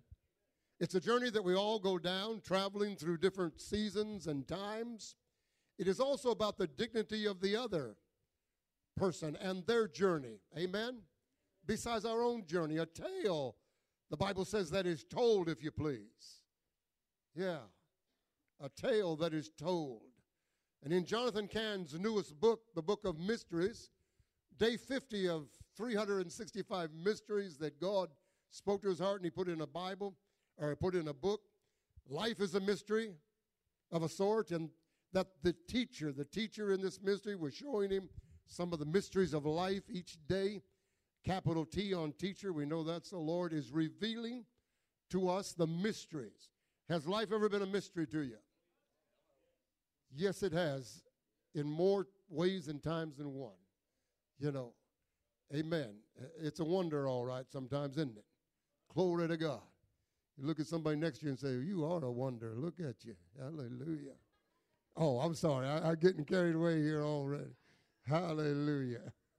It's 0.78 0.94
a 0.94 1.00
journey 1.00 1.28
that 1.30 1.42
we 1.42 1.54
all 1.54 1.78
go 1.78 1.98
down, 1.98 2.40
traveling 2.40 2.96
through 2.96 3.18
different 3.18 3.60
seasons 3.60 4.28
and 4.28 4.46
times. 4.46 5.16
It 5.78 5.88
is 5.88 5.98
also 5.98 6.30
about 6.30 6.56
the 6.56 6.68
dignity 6.68 7.26
of 7.26 7.40
the 7.40 7.56
other 7.56 7.96
person 8.96 9.36
and 9.40 9.66
their 9.66 9.88
journey. 9.88 10.38
Amen. 10.56 10.98
Besides 11.66 12.04
our 12.04 12.22
own 12.22 12.46
journey, 12.46 12.78
a 12.78 12.86
tale, 12.86 13.56
the 14.08 14.16
Bible 14.16 14.44
says, 14.44 14.70
that 14.70 14.86
is 14.86 15.04
told, 15.04 15.48
if 15.48 15.62
you 15.62 15.70
please. 15.70 16.42
Yeah, 17.34 17.58
a 18.62 18.68
tale 18.68 19.16
that 19.16 19.34
is 19.34 19.50
told. 19.58 20.02
And 20.82 20.92
in 20.92 21.04
Jonathan 21.04 21.48
Cahn's 21.48 21.98
newest 21.98 22.40
book, 22.40 22.60
the 22.74 22.82
Book 22.82 23.04
of 23.04 23.18
Mysteries, 23.18 23.90
day 24.60 24.76
50 24.76 25.28
of 25.28 25.48
365 25.74 26.90
mysteries 26.92 27.56
that 27.56 27.80
God 27.80 28.10
spoke 28.50 28.82
to 28.82 28.90
his 28.90 28.98
heart 28.98 29.16
and 29.16 29.24
he 29.24 29.30
put 29.30 29.48
in 29.48 29.62
a 29.62 29.66
Bible 29.66 30.14
or 30.58 30.76
put 30.76 30.94
in 30.94 31.08
a 31.08 31.14
book. 31.14 31.40
Life 32.08 32.40
is 32.40 32.54
a 32.54 32.60
mystery 32.60 33.14
of 33.90 34.02
a 34.02 34.08
sort, 34.08 34.50
and 34.50 34.68
that 35.12 35.28
the 35.42 35.54
teacher, 35.66 36.12
the 36.12 36.24
teacher 36.24 36.72
in 36.72 36.82
this 36.82 37.00
mystery, 37.00 37.36
was 37.36 37.54
showing 37.54 37.90
him 37.90 38.08
some 38.46 38.72
of 38.72 38.78
the 38.78 38.84
mysteries 38.84 39.32
of 39.32 39.46
life 39.46 39.84
each 39.88 40.18
day. 40.28 40.60
Capital 41.24 41.64
T 41.64 41.94
on 41.94 42.12
teacher, 42.12 42.52
we 42.52 42.66
know 42.66 42.82
that's 42.82 43.10
the 43.10 43.18
Lord 43.18 43.52
is 43.52 43.72
revealing 43.72 44.44
to 45.10 45.28
us 45.28 45.52
the 45.52 45.66
mysteries. 45.66 46.50
Has 46.88 47.06
life 47.06 47.32
ever 47.32 47.48
been 47.48 47.62
a 47.62 47.66
mystery 47.66 48.06
to 48.08 48.20
you? 48.20 48.38
Yes, 50.14 50.42
it 50.42 50.52
has, 50.52 51.02
in 51.54 51.66
more 51.66 52.06
ways 52.28 52.68
and 52.68 52.82
times 52.82 53.16
than 53.16 53.34
one. 53.34 53.54
You 54.40 54.52
know, 54.52 54.72
amen. 55.54 55.90
It's 56.40 56.60
a 56.60 56.64
wonder, 56.64 57.06
all 57.06 57.26
right, 57.26 57.44
sometimes, 57.50 57.96
isn't 57.96 58.16
it? 58.16 58.24
Glory 58.94 59.28
to 59.28 59.36
God. 59.36 59.60
You 60.38 60.46
look 60.46 60.58
at 60.58 60.66
somebody 60.66 60.96
next 60.96 61.18
to 61.18 61.26
you 61.26 61.30
and 61.30 61.38
say, 61.38 61.50
You 61.50 61.84
are 61.84 62.02
a 62.02 62.10
wonder. 62.10 62.54
Look 62.56 62.80
at 62.80 63.04
you. 63.04 63.14
Hallelujah. 63.38 64.14
Oh, 64.96 65.18
I'm 65.18 65.34
sorry. 65.34 65.66
I, 65.66 65.90
am 65.90 65.96
getting 65.96 66.24
carried 66.24 66.56
away 66.56 66.80
here 66.80 67.02
already. 67.02 67.54
Hallelujah. 68.06 69.12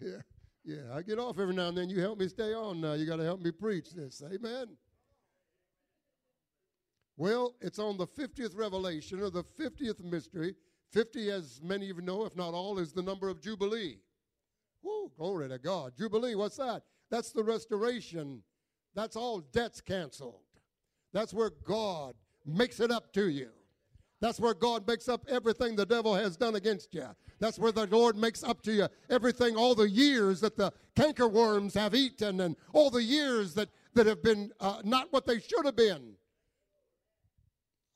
yeah, 0.00 0.22
yeah. 0.64 0.94
I 0.94 1.02
get 1.02 1.18
off 1.18 1.38
every 1.38 1.54
now 1.54 1.68
and 1.68 1.76
then. 1.76 1.90
You 1.90 2.00
help 2.00 2.18
me 2.18 2.28
stay 2.28 2.54
on 2.54 2.80
now. 2.80 2.94
You 2.94 3.06
got 3.06 3.16
to 3.16 3.24
help 3.24 3.40
me 3.40 3.50
preach 3.50 3.90
this. 3.90 4.22
Amen. 4.24 4.68
Well, 7.18 7.54
it's 7.60 7.78
on 7.78 7.96
the 7.96 8.06
50th 8.06 8.56
revelation 8.56 9.20
or 9.20 9.30
the 9.30 9.44
50th 9.44 10.02
mystery. 10.02 10.54
50, 10.92 11.30
as 11.30 11.60
many 11.62 11.90
of 11.90 11.96
you 11.96 12.02
know, 12.02 12.24
if 12.24 12.36
not 12.36 12.54
all, 12.54 12.78
is 12.78 12.92
the 12.92 13.02
number 13.02 13.28
of 13.28 13.40
Jubilee. 13.40 13.98
Woo, 14.82 15.10
glory 15.16 15.48
to 15.48 15.58
God. 15.58 15.92
Jubilee, 15.96 16.34
what's 16.34 16.56
that? 16.56 16.82
That's 17.10 17.32
the 17.32 17.42
restoration. 17.42 18.42
That's 18.94 19.16
all 19.16 19.40
debts 19.40 19.80
canceled. 19.80 20.40
That's 21.12 21.34
where 21.34 21.50
God 21.64 22.14
makes 22.44 22.80
it 22.80 22.90
up 22.90 23.12
to 23.14 23.28
you. 23.28 23.50
That's 24.20 24.40
where 24.40 24.54
God 24.54 24.86
makes 24.86 25.08
up 25.08 25.26
everything 25.28 25.76
the 25.76 25.84
devil 25.84 26.14
has 26.14 26.36
done 26.36 26.54
against 26.54 26.94
you. 26.94 27.06
That's 27.38 27.58
where 27.58 27.72
the 27.72 27.86
Lord 27.86 28.16
makes 28.16 28.42
up 28.42 28.62
to 28.62 28.72
you 28.72 28.88
everything, 29.10 29.56
all 29.56 29.74
the 29.74 29.88
years 29.88 30.40
that 30.40 30.56
the 30.56 30.72
cankerworms 30.94 31.74
have 31.74 31.94
eaten, 31.94 32.40
and 32.40 32.56
all 32.72 32.90
the 32.90 33.02
years 33.02 33.52
that, 33.54 33.68
that 33.94 34.06
have 34.06 34.22
been 34.22 34.52
uh, 34.58 34.80
not 34.84 35.12
what 35.12 35.26
they 35.26 35.38
should 35.38 35.66
have 35.66 35.76
been. 35.76 36.14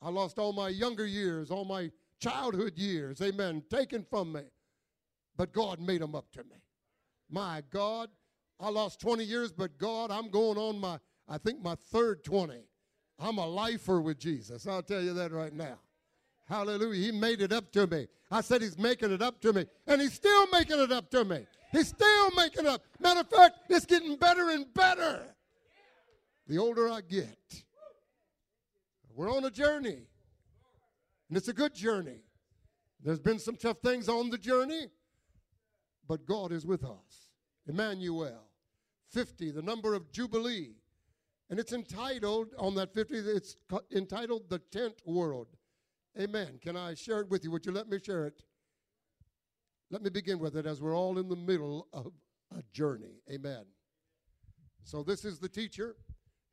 I 0.01 0.09
lost 0.09 0.37
all 0.37 0.53
my 0.53 0.69
younger 0.69 1.05
years, 1.05 1.49
all 1.49 1.65
my 1.65 1.91
childhood 2.21 2.77
years, 2.77 3.21
amen, 3.21 3.63
taken 3.69 4.05
from 4.09 4.31
me. 4.31 4.41
But 5.35 5.53
God 5.53 5.79
made 5.79 6.01
them 6.01 6.15
up 6.15 6.31
to 6.33 6.43
me. 6.43 6.57
My 7.29 7.63
God, 7.69 8.09
I 8.59 8.69
lost 8.69 8.99
20 9.01 9.23
years, 9.23 9.51
but 9.51 9.77
God, 9.77 10.11
I'm 10.11 10.29
going 10.29 10.57
on 10.57 10.79
my, 10.79 10.99
I 11.27 11.37
think 11.37 11.61
my 11.61 11.75
third 11.91 12.23
20. 12.23 12.63
I'm 13.19 13.37
a 13.37 13.45
lifer 13.45 14.01
with 14.01 14.19
Jesus. 14.19 14.67
I'll 14.67 14.83
tell 14.83 15.01
you 15.01 15.13
that 15.13 15.31
right 15.31 15.53
now. 15.53 15.79
Hallelujah. 16.47 17.11
He 17.11 17.11
made 17.11 17.41
it 17.41 17.53
up 17.53 17.71
to 17.73 17.87
me. 17.87 18.07
I 18.29 18.41
said 18.41 18.61
he's 18.61 18.77
making 18.77 19.11
it 19.11 19.21
up 19.21 19.39
to 19.41 19.53
me. 19.53 19.65
And 19.87 20.01
he's 20.01 20.13
still 20.13 20.47
making 20.47 20.79
it 20.79 20.91
up 20.91 21.09
to 21.11 21.23
me. 21.23 21.45
He's 21.71 21.87
still 21.87 22.31
making 22.31 22.65
it 22.65 22.69
up. 22.69 22.81
Matter 22.99 23.21
of 23.21 23.29
fact, 23.29 23.59
it's 23.69 23.85
getting 23.85 24.15
better 24.17 24.49
and 24.49 24.71
better 24.73 25.23
the 26.51 26.57
older 26.57 26.89
I 26.89 26.99
get. 27.01 27.63
We're 29.15 29.31
on 29.31 29.45
a 29.45 29.51
journey. 29.51 30.07
And 31.31 31.37
it's 31.37 31.47
a 31.47 31.53
good 31.53 31.73
journey. 31.73 32.23
There's 33.01 33.21
been 33.21 33.39
some 33.39 33.55
tough 33.55 33.77
things 33.81 34.09
on 34.09 34.31
the 34.31 34.37
journey, 34.37 34.87
but 36.05 36.25
God 36.25 36.51
is 36.51 36.65
with 36.65 36.83
us. 36.83 37.29
Emmanuel, 37.65 38.49
50, 39.11 39.51
the 39.51 39.61
number 39.61 39.93
of 39.93 40.11
Jubilee. 40.11 40.73
And 41.49 41.57
it's 41.57 41.71
entitled, 41.71 42.49
on 42.59 42.75
that 42.75 42.93
50, 42.93 43.15
it's 43.15 43.55
entitled 43.95 44.49
The 44.49 44.59
Tent 44.59 44.95
World. 45.05 45.47
Amen. 46.19 46.59
Can 46.61 46.75
I 46.75 46.95
share 46.95 47.21
it 47.21 47.29
with 47.29 47.45
you? 47.45 47.51
Would 47.51 47.65
you 47.65 47.71
let 47.71 47.87
me 47.87 47.97
share 47.97 48.25
it? 48.25 48.43
Let 49.89 50.01
me 50.01 50.09
begin 50.09 50.37
with 50.37 50.57
it 50.57 50.65
as 50.65 50.81
we're 50.81 50.97
all 50.97 51.17
in 51.17 51.29
the 51.29 51.37
middle 51.37 51.87
of 51.93 52.11
a 52.53 52.61
journey. 52.73 53.21
Amen. 53.31 53.63
So 54.83 55.01
this 55.01 55.23
is 55.23 55.39
the 55.39 55.47
teacher. 55.47 55.95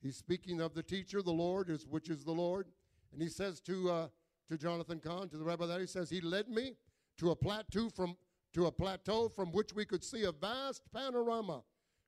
He's 0.01 0.17
speaking 0.17 0.61
of 0.61 0.75
the 0.75 0.85
teacher, 0.85 1.21
the 1.21 1.33
Lord, 1.33 1.69
is 1.69 1.85
which 1.85 2.09
is 2.09 2.23
the 2.23 2.31
Lord. 2.31 2.69
And 3.13 3.21
he 3.21 3.29
says 3.29 3.61
to 3.63 3.91
uh, 3.91 4.09
to 4.49 4.57
Jonathan 4.57 5.01
Cahn, 5.01 5.29
to 5.29 5.37
the 5.37 5.45
rabbi 5.45 5.67
that 5.67 5.81
he 5.81 5.87
says 5.87 6.09
he 6.11 6.21
led 6.21 6.49
me 6.49 6.75
to 7.19 7.31
a 7.31 7.37
plateau 7.37 7.89
from 7.91 8.17
to 8.55 8.67
a 8.67 8.73
plateau 8.73 9.29
from 9.29 9.53
which 9.53 9.75
we 9.75 9.85
could 9.85 10.03
see 10.03 10.25
a 10.25 10.33
vast 10.33 10.83
panorama 10.93 11.63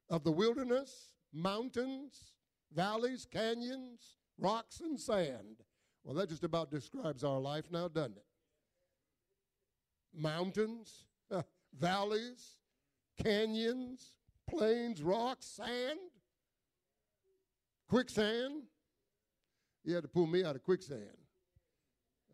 of 0.08 0.24
the 0.24 0.32
wilderness, 0.32 1.12
mountains, 1.32 2.32
valleys, 2.74 3.26
canyons, 3.30 4.16
rocks, 4.38 4.80
and 4.80 4.98
sand. 4.98 5.62
Well, 6.02 6.14
that 6.14 6.30
just 6.30 6.44
about 6.44 6.70
describes 6.70 7.24
our 7.24 7.38
life 7.38 7.66
now, 7.70 7.88
doesn't 7.88 8.16
it? 8.16 8.24
Mountains, 10.14 11.04
valleys, 11.78 12.56
canyons, 13.22 14.12
plains, 14.48 15.02
rocks, 15.02 15.46
sand, 15.46 16.00
quicksand. 17.88 18.62
You 19.84 19.94
had 19.94 20.02
to 20.02 20.08
pull 20.08 20.26
me 20.26 20.42
out 20.42 20.56
of 20.56 20.62
quicksand. 20.62 21.18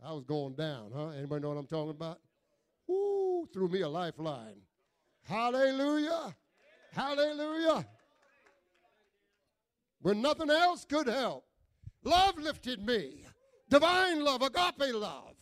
I 0.05 0.13
was 0.13 0.25
going 0.25 0.55
down, 0.55 0.91
huh? 0.95 1.09
Anybody 1.09 1.43
know 1.43 1.49
what 1.51 1.59
I'm 1.59 1.67
talking 1.67 1.91
about? 1.91 2.21
Woo, 2.87 3.47
threw 3.53 3.69
me 3.69 3.81
a 3.81 3.89
lifeline. 3.89 4.61
Hallelujah. 5.25 6.35
Hallelujah. 6.93 7.87
When 10.01 10.23
nothing 10.23 10.51
else 10.51 10.85
could 10.85 11.09
help, 11.09 11.45
love 12.05 12.39
lifted 12.39 12.85
me. 12.85 13.25
Divine 13.69 14.23
love, 14.23 14.43
agape 14.43 14.95
love. 14.95 15.35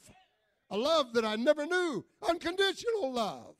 A 0.71 0.77
love 0.77 1.13
that 1.13 1.25
I 1.25 1.37
never 1.37 1.67
knew. 1.67 2.05
Unconditional 2.27 3.13
love. 3.13 3.55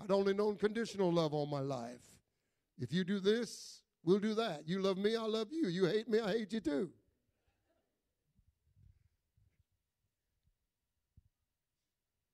I'd 0.00 0.10
only 0.10 0.32
known 0.32 0.56
conditional 0.56 1.12
love 1.12 1.34
all 1.34 1.46
my 1.46 1.60
life. 1.60 2.00
If 2.78 2.92
you 2.92 3.04
do 3.04 3.20
this, 3.20 3.82
we'll 4.04 4.20
do 4.20 4.34
that. 4.34 4.62
You 4.66 4.80
love 4.80 4.96
me, 4.96 5.16
I 5.16 5.24
love 5.24 5.48
you. 5.50 5.68
You 5.68 5.86
hate 5.86 6.08
me, 6.08 6.20
I 6.20 6.32
hate 6.32 6.52
you 6.52 6.60
too. 6.60 6.90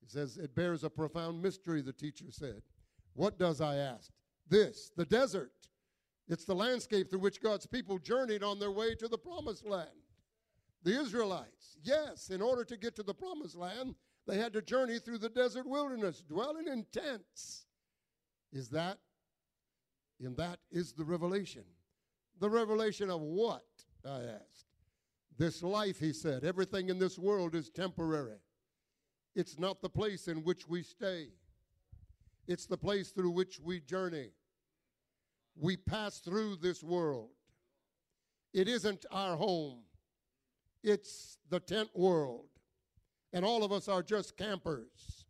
Says, 0.06 0.36
It 0.36 0.54
bears 0.54 0.84
a 0.84 0.90
profound 0.90 1.42
mystery, 1.42 1.82
the 1.82 1.92
teacher 1.92 2.26
said. 2.30 2.62
What 3.14 3.38
does 3.38 3.60
I 3.60 3.76
ask? 3.76 4.10
This, 4.48 4.90
the 4.96 5.04
desert. 5.04 5.52
It's 6.28 6.44
the 6.44 6.54
landscape 6.54 7.10
through 7.10 7.20
which 7.20 7.40
God's 7.40 7.66
people 7.66 7.98
journeyed 7.98 8.42
on 8.42 8.58
their 8.58 8.70
way 8.70 8.94
to 8.96 9.08
the 9.08 9.18
promised 9.18 9.66
land. 9.66 9.88
The 10.82 11.00
Israelites, 11.00 11.76
yes, 11.82 12.30
in 12.30 12.40
order 12.40 12.64
to 12.64 12.76
get 12.76 12.94
to 12.96 13.02
the 13.02 13.14
promised 13.14 13.56
land, 13.56 13.94
they 14.26 14.38
had 14.38 14.52
to 14.54 14.62
journey 14.62 14.98
through 14.98 15.18
the 15.18 15.28
desert 15.28 15.66
wilderness, 15.66 16.22
dwelling 16.28 16.68
in 16.68 16.84
tents. 16.92 17.66
Is 18.52 18.68
that, 18.70 18.98
and 20.20 20.36
that 20.36 20.58
is 20.70 20.92
the 20.92 21.04
revelation. 21.04 21.64
The 22.40 22.50
revelation 22.50 23.10
of 23.10 23.20
what? 23.20 23.64
I 24.04 24.20
asked. 24.22 24.66
This 25.38 25.62
life, 25.62 25.98
he 25.98 26.12
said, 26.12 26.44
everything 26.44 26.88
in 26.88 26.98
this 26.98 27.18
world 27.18 27.54
is 27.54 27.70
temporary. 27.70 28.38
It's 29.36 29.58
not 29.58 29.82
the 29.82 29.90
place 29.90 30.28
in 30.28 30.38
which 30.38 30.66
we 30.66 30.82
stay, 30.82 31.28
it's 32.48 32.66
the 32.66 32.78
place 32.78 33.10
through 33.10 33.30
which 33.30 33.60
we 33.60 33.80
journey. 33.80 34.30
We 35.58 35.76
pass 35.76 36.18
through 36.18 36.56
this 36.56 36.82
world. 36.82 37.30
It 38.52 38.68
isn't 38.68 39.04
our 39.10 39.36
home, 39.36 39.82
it's 40.82 41.36
the 41.50 41.60
tent 41.60 41.90
world. 41.94 42.46
And 43.32 43.44
all 43.44 43.62
of 43.62 43.72
us 43.72 43.88
are 43.88 44.02
just 44.02 44.38
campers. 44.38 45.26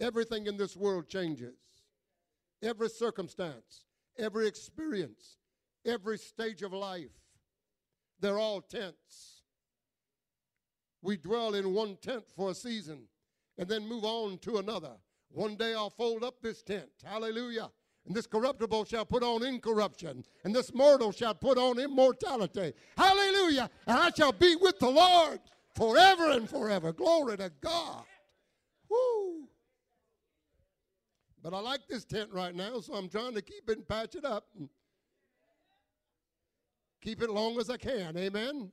Everything 0.00 0.46
in 0.46 0.56
this 0.56 0.76
world 0.76 1.08
changes. 1.08 1.54
Every 2.62 2.88
circumstance, 2.88 3.84
every 4.18 4.48
experience, 4.48 5.36
every 5.84 6.18
stage 6.18 6.62
of 6.62 6.72
life, 6.72 7.12
they're 8.18 8.38
all 8.38 8.60
tents. 8.60 9.35
We 11.06 11.16
dwell 11.16 11.54
in 11.54 11.72
one 11.72 11.96
tent 12.02 12.24
for 12.34 12.50
a 12.50 12.54
season 12.54 13.02
and 13.58 13.68
then 13.68 13.86
move 13.86 14.04
on 14.04 14.38
to 14.38 14.56
another. 14.56 14.90
One 15.28 15.54
day 15.54 15.72
I'll 15.72 15.88
fold 15.88 16.24
up 16.24 16.42
this 16.42 16.62
tent. 16.62 16.88
Hallelujah. 17.04 17.70
And 18.06 18.14
this 18.14 18.26
corruptible 18.26 18.84
shall 18.86 19.04
put 19.04 19.22
on 19.22 19.44
incorruption, 19.44 20.24
and 20.42 20.54
this 20.54 20.74
mortal 20.74 21.12
shall 21.12 21.34
put 21.34 21.58
on 21.58 21.78
immortality. 21.78 22.72
Hallelujah. 22.96 23.70
And 23.86 23.96
I 23.96 24.10
shall 24.16 24.32
be 24.32 24.56
with 24.56 24.80
the 24.80 24.90
Lord 24.90 25.38
forever 25.76 26.32
and 26.32 26.50
forever. 26.50 26.92
Glory 26.92 27.36
to 27.36 27.52
God. 27.60 28.02
Woo. 28.88 29.48
But 31.40 31.54
I 31.54 31.60
like 31.60 31.86
this 31.88 32.04
tent 32.04 32.30
right 32.32 32.54
now, 32.54 32.80
so 32.80 32.94
I'm 32.94 33.08
trying 33.08 33.34
to 33.34 33.42
keep 33.42 33.70
it 33.70 33.78
and 33.78 33.88
patch 33.88 34.16
it 34.16 34.24
up. 34.24 34.46
Keep 37.00 37.22
it 37.22 37.30
long 37.30 37.60
as 37.60 37.70
I 37.70 37.76
can. 37.76 38.16
Amen. 38.16 38.72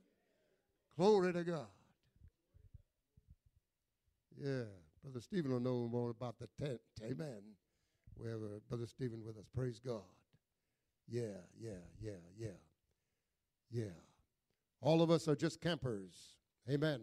Glory 0.96 1.32
to 1.32 1.44
God. 1.44 1.66
Yeah, 4.40 4.64
Brother 5.02 5.20
Stephen 5.20 5.52
will 5.52 5.60
know 5.60 5.88
more 5.88 6.10
about 6.10 6.36
the 6.38 6.48
tent. 6.62 6.80
Amen. 7.02 7.42
We 8.16 8.28
have 8.28 8.40
Brother 8.68 8.86
Stephen 8.86 9.24
with 9.24 9.36
us. 9.36 9.46
Praise 9.54 9.80
God. 9.84 10.02
Yeah, 11.08 11.42
yeah, 11.60 11.70
yeah, 12.00 12.12
yeah, 12.38 12.48
yeah. 13.70 13.84
All 14.80 15.02
of 15.02 15.10
us 15.10 15.28
are 15.28 15.36
just 15.36 15.60
campers. 15.60 16.36
Amen. 16.70 17.00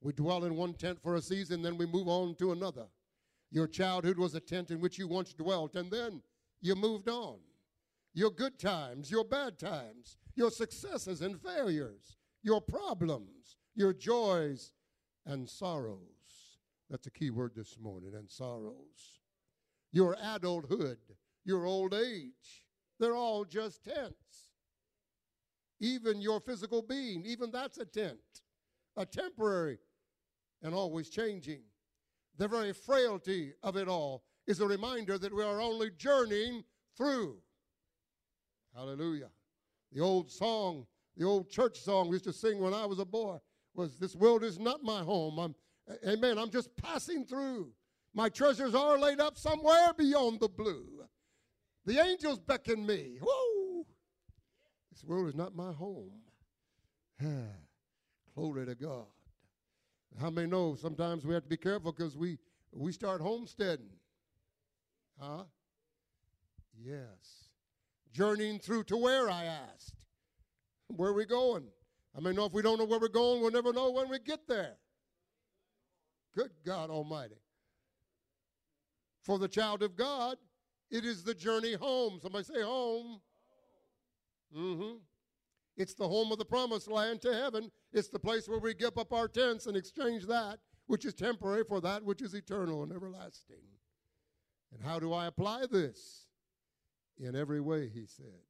We 0.00 0.12
dwell 0.12 0.44
in 0.44 0.56
one 0.56 0.74
tent 0.74 0.98
for 1.02 1.16
a 1.16 1.22
season, 1.22 1.62
then 1.62 1.76
we 1.76 1.86
move 1.86 2.08
on 2.08 2.34
to 2.36 2.52
another. 2.52 2.86
Your 3.50 3.66
childhood 3.66 4.18
was 4.18 4.34
a 4.34 4.40
tent 4.40 4.70
in 4.70 4.80
which 4.80 4.98
you 4.98 5.06
once 5.08 5.32
dwelt, 5.32 5.76
and 5.76 5.90
then 5.90 6.22
you 6.60 6.74
moved 6.74 7.08
on. 7.08 7.38
Your 8.12 8.30
good 8.30 8.58
times, 8.58 9.10
your 9.10 9.24
bad 9.24 9.58
times, 9.58 10.16
your 10.34 10.50
successes 10.50 11.20
and 11.20 11.40
failures, 11.40 12.16
your 12.42 12.60
problems, 12.60 13.56
your 13.74 13.92
joys 13.92 14.72
and 15.26 15.48
sorrows. 15.48 16.13
That's 16.94 17.08
a 17.08 17.10
key 17.10 17.30
word 17.30 17.56
this 17.56 17.76
morning, 17.80 18.12
and 18.14 18.30
sorrows. 18.30 19.18
Your 19.90 20.16
adulthood, 20.22 20.98
your 21.44 21.66
old 21.66 21.92
age, 21.92 22.68
they're 23.00 23.16
all 23.16 23.44
just 23.44 23.82
tents. 23.82 24.52
Even 25.80 26.20
your 26.20 26.38
physical 26.38 26.82
being, 26.82 27.26
even 27.26 27.50
that's 27.50 27.78
a 27.78 27.84
tent, 27.84 28.20
a 28.96 29.04
temporary 29.04 29.80
and 30.62 30.72
always 30.72 31.08
changing. 31.10 31.62
the 32.38 32.46
very 32.46 32.72
frailty 32.72 33.54
of 33.64 33.76
it 33.76 33.88
all 33.88 34.22
is 34.46 34.60
a 34.60 34.66
reminder 34.68 35.18
that 35.18 35.34
we 35.34 35.42
are 35.42 35.60
only 35.60 35.90
journeying 35.98 36.62
through. 36.96 37.38
Hallelujah. 38.72 39.30
The 39.90 40.00
old 40.00 40.30
song, 40.30 40.86
the 41.16 41.26
old 41.26 41.50
church 41.50 41.76
song 41.76 42.06
we 42.06 42.14
used 42.14 42.26
to 42.26 42.32
sing 42.32 42.60
when 42.60 42.72
I 42.72 42.86
was 42.86 43.00
a 43.00 43.04
boy 43.04 43.38
was 43.74 43.98
This 43.98 44.14
world 44.14 44.44
is 44.44 44.60
not 44.60 44.84
my 44.84 45.00
home. 45.00 45.40
I'm, 45.40 45.56
amen. 46.06 46.38
I'm 46.38 46.50
just 46.50 46.74
passing 46.76 47.24
through. 47.24 47.72
My 48.14 48.28
treasures 48.28 48.74
are 48.74 48.98
laid 48.98 49.20
up 49.20 49.36
somewhere 49.36 49.92
beyond 49.96 50.40
the 50.40 50.48
blue. 50.48 51.04
The 51.84 51.98
angels 52.00 52.38
beckon 52.38 52.86
me. 52.86 53.18
Whoa! 53.20 53.86
This 54.92 55.04
world 55.04 55.28
is 55.28 55.34
not 55.34 55.54
my 55.54 55.72
home. 55.72 56.12
Glory 58.34 58.66
to 58.66 58.74
God. 58.74 59.06
How 60.20 60.30
many 60.30 60.46
know 60.46 60.76
sometimes 60.76 61.24
we 61.24 61.34
have 61.34 61.42
to 61.42 61.48
be 61.48 61.56
careful 61.56 61.92
because 61.92 62.16
we, 62.16 62.38
we 62.72 62.92
start 62.92 63.20
homesteading? 63.20 63.90
Huh? 65.20 65.44
Yes. 66.80 67.48
Journeying 68.12 68.60
through 68.60 68.84
to 68.84 68.96
where, 68.96 69.28
I 69.28 69.44
asked. 69.44 69.94
Where 70.88 71.10
are 71.10 71.14
we 71.14 71.24
going? 71.24 71.64
I 72.16 72.20
mean, 72.20 72.36
know 72.36 72.44
if 72.44 72.52
we 72.52 72.62
don't 72.62 72.78
know 72.78 72.84
where 72.84 73.00
we're 73.00 73.08
going, 73.08 73.40
we'll 73.40 73.50
never 73.50 73.72
know 73.72 73.90
when 73.90 74.08
we 74.08 74.20
get 74.20 74.46
there. 74.46 74.76
Good 76.34 76.50
God 76.64 76.90
Almighty. 76.90 77.36
For 79.22 79.38
the 79.38 79.48
child 79.48 79.82
of 79.82 79.96
God, 79.96 80.36
it 80.90 81.04
is 81.04 81.22
the 81.22 81.34
journey 81.34 81.74
home. 81.74 82.18
Somebody 82.20 82.44
say 82.44 82.62
home. 82.62 83.20
Mm-hmm. 84.56 84.96
It's 85.76 85.94
the 85.94 86.06
home 86.06 86.30
of 86.30 86.38
the 86.38 86.44
promised 86.44 86.90
land 86.90 87.20
to 87.22 87.34
heaven. 87.34 87.70
It's 87.92 88.08
the 88.08 88.18
place 88.18 88.48
where 88.48 88.58
we 88.58 88.74
give 88.74 88.96
up 88.98 89.12
our 89.12 89.28
tents 89.28 89.66
and 89.66 89.76
exchange 89.76 90.26
that 90.26 90.58
which 90.86 91.04
is 91.04 91.14
temporary 91.14 91.64
for 91.64 91.80
that 91.80 92.04
which 92.04 92.22
is 92.22 92.34
eternal 92.34 92.82
and 92.82 92.92
everlasting. 92.92 93.56
And 94.72 94.82
how 94.82 94.98
do 94.98 95.12
I 95.12 95.26
apply 95.26 95.66
this? 95.70 96.26
In 97.18 97.36
every 97.36 97.60
way, 97.60 97.88
he 97.88 98.06
said. 98.06 98.42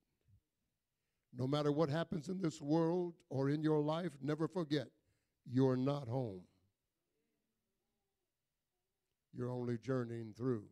No 1.37 1.47
matter 1.47 1.71
what 1.71 1.89
happens 1.89 2.29
in 2.29 2.41
this 2.41 2.61
world 2.61 3.15
or 3.29 3.51
in 3.51 3.63
your 3.63 3.81
life, 3.81 4.13
never 4.23 4.49
forget 4.49 4.89
you're 5.45 5.77
not 5.77 6.09
home. 6.09 6.43
You're 9.37 9.51
only 9.51 9.79
journeying 9.79 10.33
through. 10.37 10.65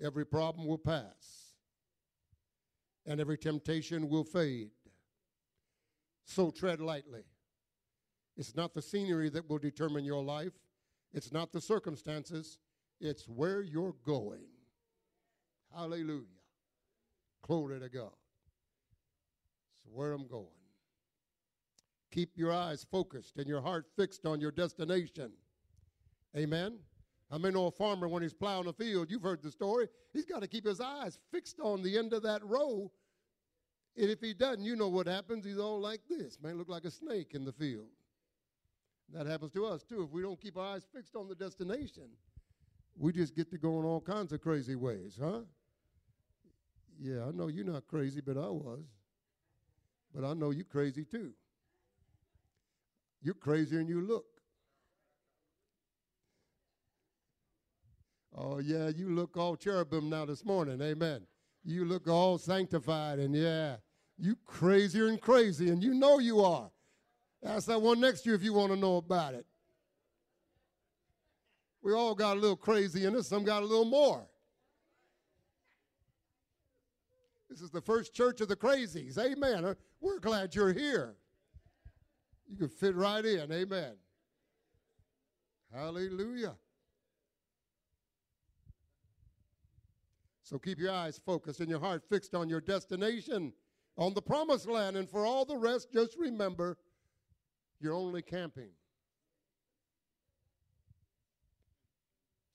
Every 0.00 0.26
problem 0.26 0.66
will 0.66 0.78
pass, 0.78 1.54
and 3.06 3.20
every 3.20 3.38
temptation 3.38 4.08
will 4.08 4.24
fade. 4.24 4.70
So 6.24 6.50
tread 6.50 6.80
lightly. 6.80 7.24
It's 8.36 8.54
not 8.54 8.74
the 8.74 8.82
scenery 8.82 9.30
that 9.30 9.48
will 9.48 9.58
determine 9.58 10.04
your 10.04 10.22
life, 10.22 10.52
it's 11.12 11.32
not 11.32 11.52
the 11.52 11.60
circumstances, 11.60 12.58
it's 13.00 13.24
where 13.28 13.62
you're 13.62 13.94
going. 14.04 14.46
Hallelujah. 15.74 16.24
Glory 17.42 17.80
to 17.80 17.88
God. 17.88 18.12
It's 19.76 19.86
where 19.92 20.12
I'm 20.12 20.26
going. 20.26 20.46
Keep 22.10 22.36
your 22.36 22.52
eyes 22.52 22.86
focused 22.90 23.36
and 23.36 23.46
your 23.46 23.60
heart 23.60 23.86
fixed 23.96 24.26
on 24.26 24.40
your 24.40 24.50
destination. 24.50 25.32
Amen. 26.36 26.78
I 27.30 27.38
may 27.38 27.50
know 27.50 27.66
a 27.66 27.70
farmer 27.70 28.08
when 28.08 28.22
he's 28.22 28.34
plowing 28.34 28.68
a 28.68 28.72
field, 28.72 29.10
you've 29.10 29.22
heard 29.22 29.42
the 29.42 29.50
story, 29.50 29.88
he's 30.12 30.24
got 30.24 30.42
to 30.42 30.48
keep 30.48 30.66
his 30.66 30.80
eyes 30.80 31.18
fixed 31.32 31.58
on 31.60 31.82
the 31.82 31.98
end 31.98 32.12
of 32.12 32.22
that 32.22 32.44
row. 32.44 32.90
And 33.96 34.10
if 34.10 34.20
he 34.20 34.34
doesn't, 34.34 34.62
you 34.62 34.76
know 34.76 34.88
what 34.88 35.06
happens. 35.06 35.44
He's 35.44 35.58
all 35.58 35.80
like 35.80 36.02
this. 36.08 36.38
Man, 36.40 36.58
look 36.58 36.68
like 36.68 36.84
a 36.84 36.90
snake 36.90 37.32
in 37.32 37.44
the 37.44 37.52
field. 37.52 37.88
That 39.12 39.26
happens 39.26 39.52
to 39.52 39.64
us 39.64 39.82
too. 39.82 40.02
If 40.02 40.10
we 40.10 40.20
don't 40.20 40.40
keep 40.40 40.56
our 40.56 40.74
eyes 40.74 40.86
fixed 40.94 41.16
on 41.16 41.28
the 41.28 41.34
destination, 41.34 42.08
we 42.98 43.12
just 43.12 43.34
get 43.34 43.50
to 43.50 43.58
go 43.58 43.78
in 43.78 43.84
all 43.86 44.00
kinds 44.00 44.32
of 44.32 44.40
crazy 44.40 44.74
ways, 44.74 45.18
huh? 45.20 45.40
Yeah, 47.00 47.26
I 47.26 47.30
know 47.30 47.48
you're 47.48 47.64
not 47.64 47.86
crazy, 47.86 48.20
but 48.20 48.36
I 48.36 48.48
was. 48.48 48.84
But 50.14 50.24
I 50.24 50.34
know 50.34 50.50
you're 50.50 50.64
crazy 50.64 51.04
too. 51.04 51.32
You're 53.22 53.34
crazier 53.34 53.78
than 53.78 53.88
you 53.88 54.00
look. 54.02 54.35
Oh, 58.36 58.58
yeah, 58.58 58.88
you 58.88 59.08
look 59.08 59.36
all 59.36 59.56
cherubim 59.56 60.10
now 60.10 60.26
this 60.26 60.44
morning. 60.44 60.80
Amen. 60.82 61.22
You 61.64 61.86
look 61.86 62.06
all 62.06 62.36
sanctified, 62.36 63.18
and 63.18 63.34
yeah, 63.34 63.76
you 64.18 64.36
crazier 64.44 65.06
and 65.06 65.20
crazy, 65.20 65.70
and 65.70 65.82
you 65.82 65.94
know 65.94 66.18
you 66.18 66.40
are. 66.44 66.70
Ask 67.44 67.66
that 67.66 67.80
one 67.80 68.00
next 68.00 68.22
to 68.22 68.30
you 68.30 68.34
if 68.34 68.42
you 68.42 68.52
want 68.52 68.72
to 68.72 68.78
know 68.78 68.96
about 68.96 69.34
it. 69.34 69.46
We 71.82 71.94
all 71.94 72.14
got 72.14 72.36
a 72.36 72.40
little 72.40 72.56
crazy 72.56 73.06
in 73.06 73.16
us, 73.16 73.28
some 73.28 73.44
got 73.44 73.62
a 73.62 73.66
little 73.66 73.84
more. 73.84 74.26
This 77.48 77.60
is 77.60 77.70
the 77.70 77.80
first 77.80 78.12
church 78.12 78.40
of 78.40 78.48
the 78.48 78.56
crazies. 78.56 79.16
Amen. 79.18 79.64
Uh, 79.64 79.74
we're 80.00 80.18
glad 80.18 80.54
you're 80.54 80.72
here. 80.72 81.14
You 82.48 82.56
can 82.56 82.68
fit 82.68 82.94
right 82.94 83.24
in. 83.24 83.50
Amen. 83.50 83.94
Hallelujah. 85.72 86.54
So 90.46 90.60
keep 90.60 90.78
your 90.78 90.92
eyes 90.92 91.20
focused 91.26 91.58
and 91.58 91.68
your 91.68 91.80
heart 91.80 92.04
fixed 92.08 92.32
on 92.32 92.48
your 92.48 92.60
destination, 92.60 93.52
on 93.98 94.14
the 94.14 94.22
promised 94.22 94.68
land. 94.68 94.96
And 94.96 95.10
for 95.10 95.26
all 95.26 95.44
the 95.44 95.56
rest, 95.56 95.88
just 95.92 96.16
remember 96.16 96.78
you're 97.80 97.92
only 97.92 98.22
camping. 98.22 98.70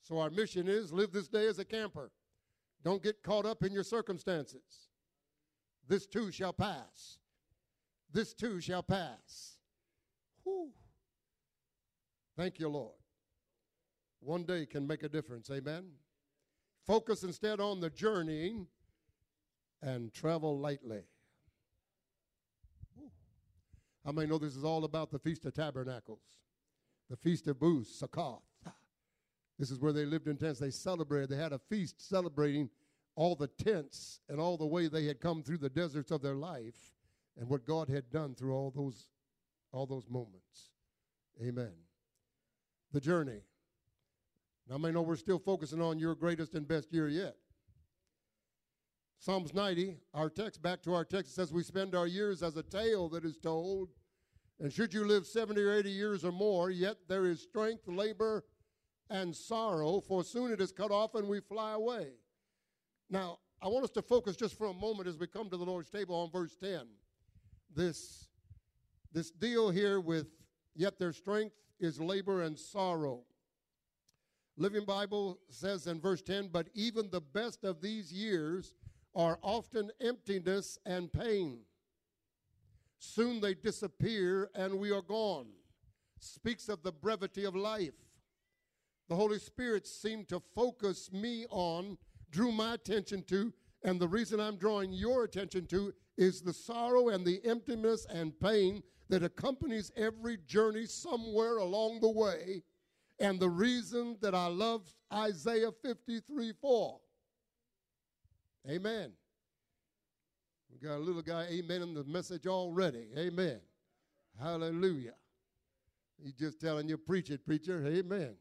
So 0.00 0.18
our 0.18 0.30
mission 0.30 0.68
is 0.68 0.90
live 0.90 1.12
this 1.12 1.28
day 1.28 1.46
as 1.46 1.58
a 1.58 1.66
camper. 1.66 2.10
Don't 2.82 3.02
get 3.02 3.22
caught 3.22 3.44
up 3.44 3.62
in 3.62 3.72
your 3.72 3.84
circumstances. 3.84 4.88
This 5.86 6.06
too 6.06 6.32
shall 6.32 6.54
pass. 6.54 7.18
This 8.10 8.32
too 8.32 8.58
shall 8.62 8.82
pass. 8.82 9.58
Whew. 10.44 10.70
Thank 12.38 12.58
you, 12.58 12.70
Lord. 12.70 12.96
One 14.20 14.44
day 14.44 14.64
can 14.64 14.86
make 14.86 15.02
a 15.02 15.10
difference. 15.10 15.50
Amen. 15.50 15.90
Focus 16.86 17.22
instead 17.22 17.60
on 17.60 17.80
the 17.80 17.90
journey 17.90 18.66
and 19.82 20.12
travel 20.12 20.58
lightly. 20.58 21.02
How 24.04 24.12
many 24.12 24.28
know 24.28 24.38
this 24.38 24.56
is 24.56 24.64
all 24.64 24.84
about 24.84 25.10
the 25.10 25.18
Feast 25.18 25.44
of 25.44 25.54
Tabernacles? 25.54 26.24
The 27.08 27.16
Feast 27.16 27.46
of 27.46 27.60
Booths, 27.60 27.94
Succoth. 27.94 28.42
This 29.58 29.70
is 29.70 29.78
where 29.78 29.92
they 29.92 30.04
lived 30.04 30.26
in 30.26 30.36
tents. 30.36 30.58
They 30.58 30.70
celebrated. 30.70 31.28
They 31.28 31.36
had 31.36 31.52
a 31.52 31.58
feast 31.58 32.08
celebrating 32.08 32.68
all 33.14 33.36
the 33.36 33.46
tents 33.46 34.20
and 34.28 34.40
all 34.40 34.56
the 34.56 34.66
way 34.66 34.88
they 34.88 35.04
had 35.04 35.20
come 35.20 35.42
through 35.42 35.58
the 35.58 35.68
deserts 35.68 36.10
of 36.10 36.22
their 36.22 36.34
life 36.34 36.94
and 37.38 37.48
what 37.48 37.64
God 37.64 37.88
had 37.88 38.10
done 38.10 38.34
through 38.34 38.54
all 38.54 38.72
those 38.74 39.06
all 39.72 39.86
those 39.86 40.08
moments. 40.08 40.70
Amen. 41.42 41.72
The 42.92 43.00
journey. 43.00 43.40
Now, 44.68 44.76
I 44.76 44.78
may 44.78 44.92
know 44.92 45.02
we're 45.02 45.16
still 45.16 45.38
focusing 45.38 45.80
on 45.80 45.98
your 45.98 46.14
greatest 46.14 46.54
and 46.54 46.66
best 46.66 46.92
year 46.92 47.08
yet. 47.08 47.36
Psalms 49.18 49.54
90, 49.54 49.98
our 50.14 50.28
text, 50.28 50.62
back 50.62 50.82
to 50.82 50.94
our 50.94 51.04
text, 51.04 51.34
says, 51.34 51.52
We 51.52 51.62
spend 51.62 51.94
our 51.94 52.06
years 52.06 52.42
as 52.42 52.56
a 52.56 52.62
tale 52.62 53.08
that 53.10 53.24
is 53.24 53.36
told. 53.36 53.90
And 54.58 54.72
should 54.72 54.92
you 54.92 55.04
live 55.04 55.26
70 55.26 55.60
or 55.60 55.72
80 55.72 55.90
years 55.90 56.24
or 56.24 56.32
more, 56.32 56.70
yet 56.70 56.96
there 57.08 57.26
is 57.26 57.40
strength, 57.40 57.86
labor, 57.86 58.44
and 59.10 59.34
sorrow, 59.34 60.00
for 60.00 60.24
soon 60.24 60.52
it 60.52 60.60
is 60.60 60.72
cut 60.72 60.90
off 60.90 61.14
and 61.14 61.28
we 61.28 61.40
fly 61.40 61.72
away. 61.72 62.08
Now, 63.10 63.38
I 63.60 63.68
want 63.68 63.84
us 63.84 63.90
to 63.90 64.02
focus 64.02 64.34
just 64.34 64.56
for 64.56 64.66
a 64.66 64.72
moment 64.72 65.08
as 65.08 65.18
we 65.18 65.26
come 65.26 65.48
to 65.50 65.56
the 65.56 65.64
Lord's 65.64 65.90
table 65.90 66.16
on 66.16 66.30
verse 66.30 66.56
10. 66.56 66.80
This, 67.74 68.28
this 69.12 69.30
deal 69.30 69.70
here 69.70 70.00
with, 70.00 70.26
yet 70.74 70.98
their 70.98 71.12
strength 71.12 71.54
is 71.78 72.00
labor 72.00 72.42
and 72.42 72.58
sorrow. 72.58 73.22
Living 74.56 74.84
Bible 74.84 75.38
says 75.48 75.86
in 75.86 76.00
verse 76.00 76.22
10, 76.22 76.48
but 76.52 76.68
even 76.74 77.08
the 77.10 77.20
best 77.20 77.64
of 77.64 77.80
these 77.80 78.12
years 78.12 78.74
are 79.14 79.38
often 79.42 79.90
emptiness 80.00 80.78
and 80.84 81.12
pain. 81.12 81.60
Soon 82.98 83.40
they 83.40 83.54
disappear 83.54 84.50
and 84.54 84.78
we 84.78 84.90
are 84.92 85.02
gone. 85.02 85.46
Speaks 86.20 86.68
of 86.68 86.82
the 86.82 86.92
brevity 86.92 87.44
of 87.44 87.56
life. 87.56 87.94
The 89.08 89.16
Holy 89.16 89.38
Spirit 89.38 89.86
seemed 89.86 90.28
to 90.28 90.40
focus 90.54 91.10
me 91.12 91.46
on, 91.50 91.98
drew 92.30 92.52
my 92.52 92.74
attention 92.74 93.24
to, 93.24 93.52
and 93.84 93.98
the 93.98 94.08
reason 94.08 94.38
I'm 94.38 94.56
drawing 94.56 94.92
your 94.92 95.24
attention 95.24 95.66
to 95.66 95.92
is 96.16 96.40
the 96.40 96.52
sorrow 96.52 97.08
and 97.08 97.26
the 97.26 97.40
emptiness 97.44 98.06
and 98.06 98.38
pain 98.38 98.82
that 99.08 99.24
accompanies 99.24 99.90
every 99.96 100.38
journey 100.46 100.86
somewhere 100.86 101.56
along 101.56 102.00
the 102.00 102.10
way 102.10 102.62
and 103.22 103.40
the 103.40 103.48
reason 103.48 104.16
that 104.20 104.34
I 104.34 104.46
love 104.46 104.82
Isaiah 105.12 105.70
53 105.82 106.52
4. 106.60 107.00
Amen. 108.68 109.12
We 110.70 110.86
got 110.86 110.96
a 110.96 110.98
little 110.98 111.22
guy, 111.22 111.46
amen, 111.50 111.82
in 111.82 111.94
the 111.94 112.04
message 112.04 112.46
already. 112.46 113.08
Amen. 113.16 113.60
Hallelujah. 114.40 115.14
He's 116.22 116.34
just 116.34 116.60
telling 116.60 116.88
you, 116.88 116.96
preach 116.96 117.30
it, 117.30 117.44
preacher. 117.44 117.84
Amen. 117.86 118.34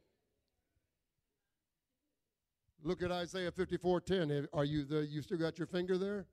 Look 2.84 3.04
at 3.04 3.12
Isaiah 3.12 3.52
54:10. 3.52 4.48
Are 4.54 4.66
you 4.66 4.84
the 4.84 5.06
you 5.06 5.22
still 5.22 5.38
got 5.38 5.60
your 5.60 5.68
finger 5.68 5.98
there? 5.98 6.26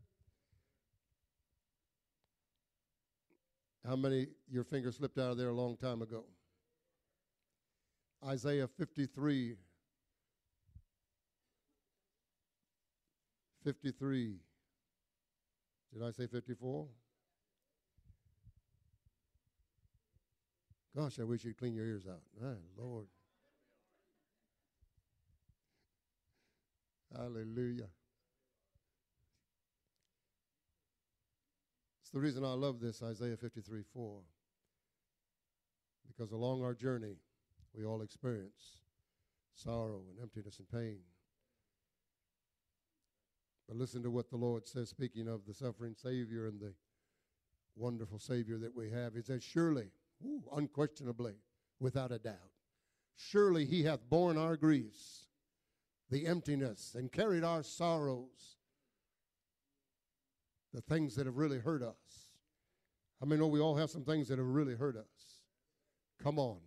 How 3.87 3.97
many 3.97 4.29
your 4.51 4.65
finger 4.65 4.93
slipped 4.93 5.19
out 5.19 5.33
of 5.33 5.39
there 5.39 5.49
a 5.49 5.55
long 5.55 5.77
time 5.77 6.01
ago? 6.03 6.25
Isaiah 8.27 8.67
53 8.67 9.57
53 13.65 14.37
Did 15.93 16.03
I 16.03 16.11
say 16.11 16.27
54? 16.27 16.87
Gosh, 20.97 21.21
I 21.21 21.25
wish 21.25 21.45
you'd 21.45 21.57
clean 21.57 21.75
your 21.75 21.87
ears 21.87 22.07
out. 22.09 22.23
My 22.41 22.55
Lord. 22.77 23.07
Hallelujah. 27.15 27.89
It's 32.03 32.11
the 32.13 32.21
reason 32.21 32.45
I 32.45 32.55
love 32.55 32.81
this, 32.81 33.03
Isaiah 33.03 33.37
53 33.37 33.83
4. 33.93 34.21
Because 36.09 36.33
along 36.33 36.65
our 36.65 36.75
journey, 36.75 37.17
we 37.79 37.85
all 37.85 38.03
experience 38.03 38.81
sorrow 39.55 40.03
and 40.11 40.21
emptiness 40.21 40.59
and 40.59 40.69
pain. 40.71 40.99
But 43.69 43.77
listen 43.77 44.03
to 44.03 44.11
what 44.11 44.31
the 44.31 44.37
Lord 44.37 44.67
says, 44.67 44.89
speaking 44.89 45.29
of 45.29 45.47
the 45.47 45.55
suffering 45.55 45.95
Savior 45.95 46.47
and 46.47 46.61
the 46.61 46.73
wonderful 47.77 48.19
Savior 48.19 48.59
that 48.59 48.75
we 48.75 48.91
have. 48.91 49.15
He 49.15 49.23
says, 49.23 49.43
Surely, 49.43 49.89
ooh, 50.25 50.43
unquestionably, 50.55 51.35
without 51.81 52.13
a 52.13 52.19
doubt, 52.19 52.53
surely 53.17 53.65
He 53.65 53.85
hath 53.85 54.09
borne 54.09 54.39
our 54.39 54.57
griefs 54.57 55.27
the 56.11 56.27
emptiness 56.27 56.95
and 56.99 57.13
carried 57.13 57.45
our 57.45 57.63
sorrows, 57.63 58.57
the 60.73 60.81
things 60.81 61.15
that 61.17 61.27
have 61.27 61.37
really 61.37 61.59
hurt 61.59 61.83
us. 61.83 62.31
I 63.21 63.27
mean, 63.27 63.41
know 63.41 63.47
we 63.47 63.61
all 63.61 63.77
have 63.77 63.91
some 63.91 64.05
things 64.05 64.29
that 64.29 64.39
have 64.39 64.47
really 64.47 64.75
hurt 64.75 64.97
us? 64.97 65.43
Come 66.23 66.39
on. 66.39 66.59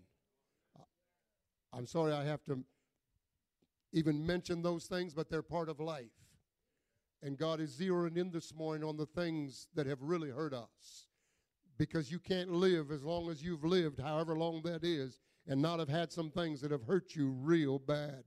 I'm 1.73 1.85
sorry 1.85 2.13
I 2.13 2.25
have 2.25 2.43
to 2.45 2.63
even 3.93 4.25
mention 4.25 4.61
those 4.61 4.85
things, 4.85 5.13
but 5.13 5.29
they're 5.29 5.41
part 5.41 5.69
of 5.69 5.79
life. 5.79 6.05
And 7.23 7.37
God 7.37 7.59
is 7.59 7.79
zeroing 7.79 8.17
in 8.17 8.31
this 8.31 8.53
morning 8.53 8.87
on 8.87 8.97
the 8.97 9.05
things 9.05 9.67
that 9.75 9.85
have 9.85 10.01
really 10.01 10.29
hurt 10.29 10.53
us. 10.53 11.07
Because 11.77 12.11
you 12.11 12.19
can't 12.19 12.51
live 12.51 12.91
as 12.91 13.03
long 13.03 13.29
as 13.29 13.43
you've 13.43 13.63
lived, 13.63 13.99
however 13.99 14.35
long 14.37 14.61
that 14.63 14.83
is, 14.83 15.19
and 15.47 15.61
not 15.61 15.79
have 15.79 15.89
had 15.89 16.11
some 16.11 16.29
things 16.29 16.61
that 16.61 16.71
have 16.71 16.83
hurt 16.83 17.15
you 17.15 17.29
real 17.29 17.79
bad. 17.79 18.23